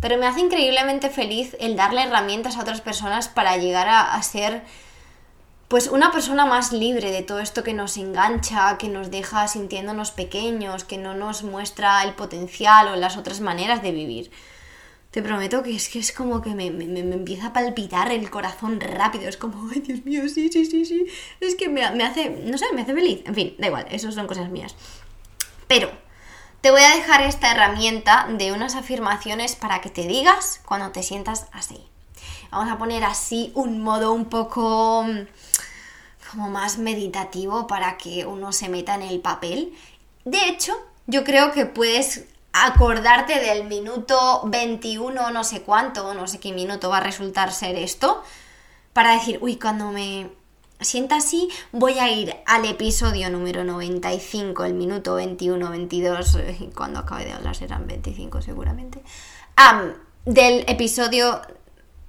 pero 0.00 0.18
me 0.18 0.26
hace 0.26 0.40
increíblemente 0.40 1.10
feliz 1.10 1.56
el 1.58 1.76
darle 1.76 2.02
herramientas 2.02 2.56
a 2.56 2.60
otras 2.60 2.80
personas 2.80 3.28
para 3.28 3.56
llegar 3.56 3.88
a, 3.88 4.22
ser 4.22 4.62
pues 5.68 5.88
una 5.88 6.12
persona 6.12 6.46
más 6.46 6.72
libre 6.72 7.10
de 7.10 7.22
todo 7.22 7.40
esto 7.40 7.64
que 7.64 7.74
nos 7.74 7.96
engancha, 7.96 8.78
que 8.78 8.88
nos 8.88 9.10
deja 9.10 9.48
sintiéndonos 9.48 10.12
pequeños, 10.12 10.84
que 10.84 10.98
no 10.98 11.14
nos 11.14 11.42
muestra 11.42 12.04
el 12.04 12.14
potencial 12.14 12.88
o 12.88 12.96
las 12.96 13.16
otras 13.16 13.40
maneras 13.40 13.82
de 13.82 13.92
vivir. 13.92 14.30
Te 15.10 15.22
prometo 15.22 15.62
que 15.62 15.74
es 15.74 15.88
que 15.88 15.98
es 15.98 16.12
como 16.12 16.42
que 16.42 16.54
me, 16.54 16.66
empieza 16.66 17.48
a 17.48 17.52
palpitar 17.52 18.12
el 18.12 18.28
corazón 18.28 18.80
rápido. 18.80 19.28
Es 19.28 19.38
como, 19.38 19.70
ay 19.72 19.80
Dios 19.80 20.04
mío, 20.04 20.28
sí, 20.28 20.50
sí, 20.52 20.66
sí, 20.66 20.84
sí. 20.84 21.06
Es 21.40 21.54
que 21.54 21.68
me, 21.68 21.90
me 21.92 22.04
hace, 22.04 22.28
no 22.44 22.58
sé, 22.58 22.66
me 22.74 22.82
hace 22.82 22.92
feliz. 22.92 23.22
En 23.24 23.34
fin, 23.34 23.54
da 23.58 23.68
igual, 23.68 23.86
eso 23.90 24.12
son 24.12 24.26
cosas 24.26 24.50
mías. 24.50 24.76
Pero 25.66 25.90
te 26.60 26.70
voy 26.70 26.82
a 26.82 26.96
dejar 26.96 27.22
esta 27.22 27.52
herramienta 27.52 28.26
de 28.30 28.52
unas 28.52 28.74
afirmaciones 28.74 29.56
para 29.56 29.80
que 29.80 29.90
te 29.90 30.06
digas 30.06 30.60
cuando 30.64 30.90
te 30.90 31.02
sientas 31.02 31.46
así. 31.52 31.86
Vamos 32.50 32.72
a 32.72 32.78
poner 32.78 33.04
así 33.04 33.52
un 33.54 33.82
modo 33.82 34.12
un 34.12 34.26
poco 34.26 35.04
mm, 35.04 35.26
como 36.30 36.50
más 36.50 36.78
meditativo 36.78 37.66
para 37.66 37.96
que 37.96 38.26
uno 38.26 38.52
se 38.52 38.68
meta 38.68 38.94
en 38.94 39.02
el 39.02 39.20
papel. 39.20 39.74
De 40.24 40.48
hecho, 40.48 40.72
yo 41.06 41.24
creo 41.24 41.52
que 41.52 41.66
puedes 41.66 42.24
acordarte 42.52 43.38
del 43.38 43.64
minuto 43.64 44.42
21, 44.46 45.30
no 45.30 45.44
sé 45.44 45.62
cuánto, 45.62 46.14
no 46.14 46.26
sé 46.26 46.40
qué 46.40 46.52
minuto 46.52 46.88
va 46.88 46.98
a 46.98 47.00
resultar 47.00 47.52
ser 47.52 47.76
esto, 47.76 48.22
para 48.92 49.12
decir, 49.12 49.38
uy, 49.42 49.56
cuando 49.56 49.90
me 49.90 50.30
sienta 50.80 51.16
así, 51.16 51.48
voy 51.72 51.98
a 51.98 52.10
ir 52.10 52.34
al 52.46 52.64
episodio 52.64 53.30
número 53.30 53.64
95, 53.64 54.64
el 54.64 54.74
minuto 54.74 55.14
21, 55.14 55.70
22, 55.70 56.38
y 56.60 56.66
cuando 56.66 57.00
acabe 57.00 57.24
de 57.24 57.32
hablar 57.32 57.56
serán 57.56 57.86
25 57.86 58.42
seguramente, 58.42 59.02
del 60.24 60.64
episodio, 60.68 61.40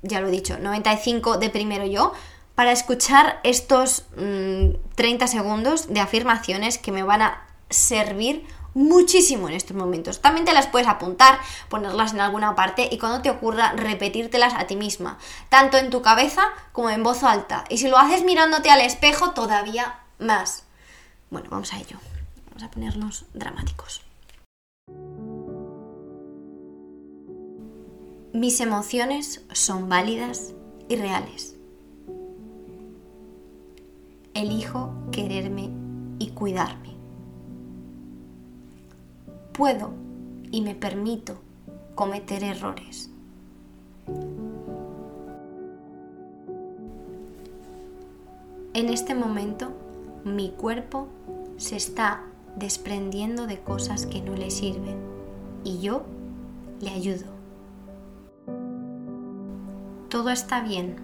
ya 0.02 0.22
lo 0.22 0.28
he 0.28 0.32
dicho, 0.32 0.58
95 0.60 1.38
de 1.38 1.50
primero 1.50 1.86
yo, 1.86 2.14
para 2.56 2.72
escuchar 2.72 3.40
estos 3.44 4.06
30 4.16 5.26
mm, 5.26 5.28
segundos 5.28 5.94
de 5.94 6.00
afirmaciones 6.00 6.80
que 6.80 6.92
me 6.92 7.04
van 7.04 7.22
a 7.22 7.48
servir 7.70 8.46
muchísimo 8.78 9.50
en 9.50 9.56
estos 9.56 9.76
momentos. 9.76 10.22
También 10.22 10.46
te 10.46 10.54
las 10.54 10.68
puedes 10.68 10.88
apuntar, 10.88 11.40
ponerlas 11.68 12.14
en 12.14 12.22
alguna 12.22 12.56
parte 12.56 12.88
y 12.92 13.00
cuando 13.00 13.24
te 13.24 13.32
ocurra 13.32 13.74
repetírtelas 13.74 14.54
a 14.54 14.68
ti 14.68 14.76
misma, 14.76 15.18
tanto 15.50 15.78
en 15.78 15.90
tu 15.90 16.04
cabeza 16.04 16.44
como 16.72 16.92
en 16.92 17.04
voz 17.04 17.24
alta. 17.24 17.64
Y 17.70 17.80
si 17.80 17.90
lo 17.90 17.98
haces 17.98 18.24
mirándote 18.24 18.70
al 18.70 18.82
espejo, 18.82 19.32
todavía 19.32 20.00
más. 20.20 20.64
Bueno, 21.32 21.50
vamos 21.50 21.74
a 21.74 21.80
ello. 21.80 21.98
Vamos 22.50 22.64
a 22.64 22.72
ponernos 22.72 23.26
dramáticos. 23.34 24.04
Mis 28.34 28.60
emociones 28.62 29.42
son 29.54 29.90
válidas 29.90 30.54
y 30.88 30.98
reales. 30.98 31.56
Elijo 34.36 34.94
quererme 35.12 35.72
y 36.20 36.30
cuidarme 36.30 36.97
puedo 39.58 39.90
y 40.52 40.62
me 40.62 40.76
permito 40.76 41.34
cometer 41.96 42.44
errores. 42.44 43.10
En 48.76 48.90
este 48.90 49.16
momento, 49.16 49.70
mi 50.24 50.52
cuerpo 50.52 51.08
se 51.58 51.76
está 51.76 52.22
desprendiendo 52.56 53.48
de 53.48 53.60
cosas 53.60 54.06
que 54.06 54.22
no 54.22 54.36
le 54.36 54.52
sirven 54.52 54.98
y 55.64 55.80
yo 55.80 56.04
le 56.80 56.92
ayudo. 56.92 57.26
Todo 60.10 60.30
está 60.30 60.62
bien. 60.62 60.98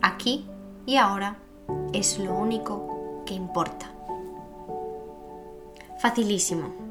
Aquí 0.00 0.46
y 0.86 0.96
ahora 0.96 1.36
es 1.92 2.20
lo 2.20 2.36
único 2.36 3.24
que 3.26 3.34
importa. 3.34 3.90
Facilísimo 6.00 6.87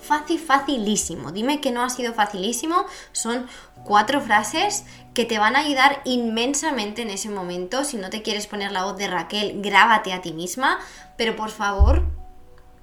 fácil, 0.00 0.38
facilísimo. 0.38 1.32
Dime 1.32 1.60
que 1.60 1.70
no 1.70 1.82
ha 1.82 1.90
sido 1.90 2.12
facilísimo. 2.14 2.86
Son 3.12 3.46
cuatro 3.84 4.20
frases 4.20 4.84
que 5.14 5.24
te 5.24 5.38
van 5.38 5.56
a 5.56 5.60
ayudar 5.60 6.02
inmensamente 6.04 7.02
en 7.02 7.10
ese 7.10 7.28
momento. 7.28 7.84
Si 7.84 7.96
no 7.96 8.10
te 8.10 8.22
quieres 8.22 8.46
poner 8.46 8.72
la 8.72 8.84
voz 8.84 8.96
de 8.96 9.08
Raquel, 9.08 9.60
grábate 9.62 10.12
a 10.12 10.20
ti 10.20 10.32
misma. 10.32 10.78
Pero 11.16 11.36
por 11.36 11.50
favor, 11.50 12.04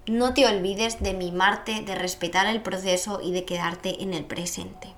no 0.06 0.34
te 0.34 0.46
olvides 0.46 1.02
de 1.02 1.14
mimarte, 1.14 1.82
de 1.82 1.96
respetar 1.96 2.48
el 2.48 2.62
proceso 2.62 3.20
y 3.22 3.32
de 3.32 3.46
quedarte 3.46 4.04
en 4.04 4.14
el 4.14 4.26
presente. 4.26 4.94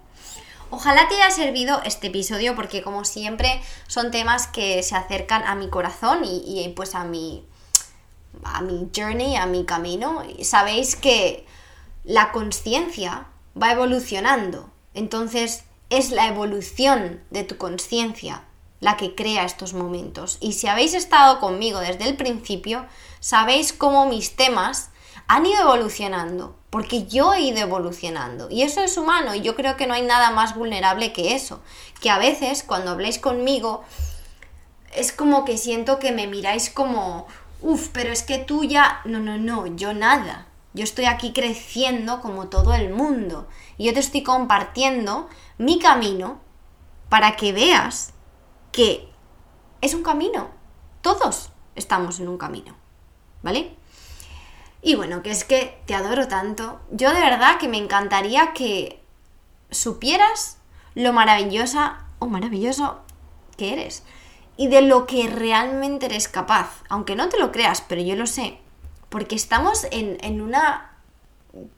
Ojalá 0.72 1.08
te 1.08 1.16
haya 1.16 1.30
servido 1.30 1.82
este 1.86 2.08
episodio 2.08 2.56
porque 2.56 2.82
como 2.82 3.06
siempre 3.06 3.62
son 3.88 4.12
temas 4.12 4.48
que 4.48 4.82
se 4.82 4.96
acercan 4.96 5.44
a 5.44 5.56
mi 5.56 5.70
corazón 5.70 6.26
y, 6.26 6.44
y 6.46 6.70
pues 6.70 6.96
a 6.96 7.04
mi, 7.04 7.46
a 8.44 8.62
mi 8.62 8.90
journey, 8.96 9.36
a 9.36 9.46
mi 9.46 9.66
camino. 9.66 10.24
Sabéis 10.42 10.96
que 10.96 11.46
la 12.06 12.32
conciencia 12.32 13.28
va 13.62 13.72
evolucionando. 13.72 14.70
Entonces 14.94 15.66
es 15.90 16.12
la 16.12 16.28
evolución 16.28 17.22
de 17.32 17.44
tu 17.44 17.58
conciencia 17.58 18.44
la 18.80 18.98
que 18.98 19.16
crea 19.16 19.46
estos 19.46 19.74
momentos. 19.74 20.38
Y 20.42 20.54
si 20.54 20.68
habéis 20.68 20.94
estado 20.94 21.40
conmigo 21.40 21.80
desde 21.80 22.08
el 22.08 22.16
principio, 22.18 22.86
sabéis 23.20 23.74
cómo 23.74 24.06
mis 24.06 24.36
temas 24.36 24.92
han 25.28 25.46
ido 25.46 25.60
evolucionando, 25.62 26.56
porque 26.70 27.08
yo 27.08 27.34
he 27.34 27.42
ido 27.42 27.58
evolucionando. 27.58 28.48
Y 28.52 28.62
eso 28.62 28.82
es 28.82 28.98
humano, 28.98 29.34
y 29.34 29.42
yo 29.42 29.56
creo 29.56 29.76
que 29.76 29.88
no 29.88 29.96
hay 29.96 30.04
nada 30.04 30.30
más 30.32 30.56
vulnerable 30.56 31.14
que 31.14 31.34
eso. 31.34 31.62
Que 32.00 32.12
a 32.12 32.20
veces 32.20 32.64
cuando 32.64 32.92
habléis 32.92 33.18
conmigo, 33.18 33.84
es 34.94 35.12
como 35.12 35.46
que 35.46 35.58
siento 35.58 35.98
que 35.98 36.12
me 36.12 36.28
miráis 36.28 36.70
como, 36.70 37.26
uff, 37.62 37.90
pero 37.92 38.12
es 38.12 38.22
que 38.22 38.38
tú 38.38 38.64
ya... 38.66 39.02
No, 39.06 39.20
no, 39.20 39.38
no, 39.38 39.66
yo 39.66 39.94
nada. 39.94 40.46
Yo 40.76 40.84
estoy 40.84 41.06
aquí 41.06 41.32
creciendo 41.32 42.20
como 42.20 42.50
todo 42.50 42.74
el 42.74 42.90
mundo. 42.90 43.48
Y 43.78 43.86
yo 43.86 43.94
te 43.94 44.02
estoy 44.02 44.24
compartiendo 44.24 45.30
mi 45.58 45.80
camino 45.80 46.42
para 47.08 47.38
que 47.38 47.54
veas 47.54 48.14
que 48.74 49.08
es 49.80 49.94
un 49.94 50.04
camino. 50.04 50.50
Todos 51.02 51.54
estamos 51.76 52.20
en 52.20 52.28
un 52.28 52.38
camino. 52.38 52.76
¿Vale? 53.42 53.74
Y 54.82 54.96
bueno, 54.96 55.24
que 55.24 55.32
es 55.32 55.46
que 55.46 55.82
te 55.86 55.96
adoro 55.96 56.28
tanto. 56.28 56.82
Yo 56.92 57.14
de 57.14 57.22
verdad 57.22 57.58
que 57.58 57.70
me 57.70 57.78
encantaría 57.78 58.52
que 58.52 59.02
supieras 59.72 60.58
lo 60.94 61.14
maravillosa 61.14 62.06
o 62.20 62.28
maravilloso 62.28 63.00
que 63.56 63.72
eres. 63.72 64.04
Y 64.58 64.68
de 64.68 64.82
lo 64.82 65.08
que 65.08 65.30
realmente 65.30 66.08
eres 66.08 66.28
capaz. 66.28 66.84
Aunque 66.90 67.16
no 67.16 67.30
te 67.30 67.40
lo 67.40 67.54
creas, 67.54 67.80
pero 67.80 68.02
yo 68.02 68.18
lo 68.18 68.28
sé 68.28 68.60
porque 69.16 69.36
estamos 69.36 69.88
en, 69.92 70.42
una 70.42 70.92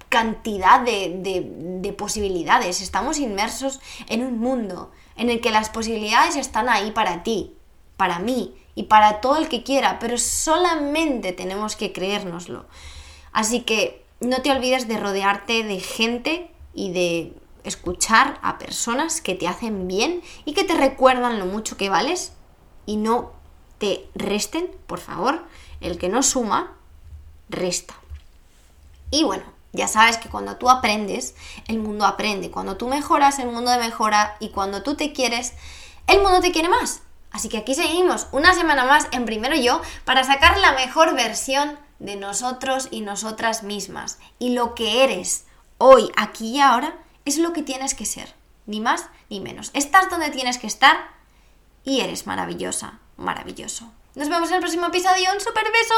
cantidad 0.10 0.82
de, 0.82 1.96
posibilidades, 1.96 2.82
estamos 2.82 3.20
inmersos 3.20 3.80
en 4.10 4.26
un 4.26 4.40
mundo 4.40 4.92
en 5.18 5.30
el 5.30 5.40
que 5.40 5.52
las 5.52 5.70
posibilidades 5.70 6.36
están 6.36 6.68
ahí 6.68 6.90
para 6.90 7.22
ti, 7.22 7.54
para 7.96 8.18
mí 8.18 8.56
y 8.74 8.86
para 8.86 9.22
todo 9.22 9.38
el 9.38 9.50
que 9.50 9.62
quiera, 9.62 10.00
pero 10.00 10.18
solamente 10.18 11.32
tenemos 11.32 11.76
que 11.76 11.94
creérnoslo. 11.94 12.66
Así 13.34 13.62
que 13.62 14.04
no 14.20 14.42
te 14.42 14.50
olvides 14.50 14.88
de 14.88 14.98
rodearte 14.98 15.62
de 15.62 15.80
gente 15.80 16.50
y 16.74 16.92
de 16.92 17.34
escuchar 17.64 18.40
a 18.42 18.58
personas 18.58 19.22
que 19.22 19.36
te 19.36 19.48
hacen 19.48 19.88
bien 19.88 20.24
y 20.44 20.54
que 20.54 20.64
te 20.64 20.74
recuerdan 20.74 21.38
lo 21.38 21.46
mucho 21.46 21.78
que 21.78 21.90
vales 21.90 22.34
y 22.88 22.98
no 22.98 23.32
te 23.78 24.10
resten, 24.16 24.72
por 24.88 24.98
favor. 24.98 25.46
El 25.82 26.00
que 26.00 26.10
no 26.10 26.24
suma 26.24 26.77
resta. 27.50 27.96
Y 29.12 29.24
bueno, 29.24 29.44
Ya 29.74 29.88
sabes 29.88 30.18
que 30.18 30.30
cuando 30.30 30.56
tú 30.56 30.70
aprendes, 30.70 31.36
el 31.68 31.78
mundo 31.78 32.06
aprende. 32.06 32.50
Cuando 32.50 32.78
tú 32.78 32.88
mejoras, 32.88 33.38
el 33.38 33.50
mundo 33.50 33.78
mejora. 33.78 34.36
Y 34.40 34.50
cuando 34.50 34.82
tú 34.82 34.96
te 34.96 35.14
quieres, 35.14 35.54
el 36.08 36.22
mundo 36.22 36.42
te 36.42 36.52
quiere 36.52 36.68
más. 36.70 37.02
Así 37.32 37.50
que 37.50 37.58
aquí 37.58 37.76
seguimos 37.76 38.28
una 38.32 38.54
semana 38.54 38.86
más 38.86 39.08
en 39.12 39.26
Primero 39.26 39.56
Yo 39.56 39.82
para 40.06 40.24
sacar 40.24 40.58
la 40.58 40.72
mejor 40.72 41.14
versión 41.14 41.78
de 42.00 42.16
nosotros 42.16 42.88
y 42.90 43.02
nosotras 43.02 43.64
mismas. 43.64 44.18
Y 44.40 44.56
lo 44.56 44.74
que 44.74 45.04
eres 45.04 45.46
hoy, 45.78 46.12
aquí 46.16 46.56
y 46.56 46.60
ahora, 46.60 46.98
es 47.26 47.38
lo 47.38 47.54
que 47.54 47.62
tienes 47.62 47.94
que 47.94 48.06
ser. 48.06 48.34
Ni 48.66 48.80
más 48.80 49.06
ni 49.30 49.40
menos. 49.42 49.70
Estás 49.74 50.10
donde 50.10 50.32
tienes 50.32 50.58
que 50.58 50.68
estar 50.68 50.98
y 51.84 52.02
eres 52.02 52.26
maravillosa, 52.26 53.00
maravilloso. 53.18 53.92
Nos 54.16 54.30
vemos 54.30 54.50
en 54.50 54.56
el 54.56 54.62
próximo 54.62 54.88
episodio. 54.88 55.32
Un 55.34 55.40
super 55.40 55.66
beso. 55.72 55.94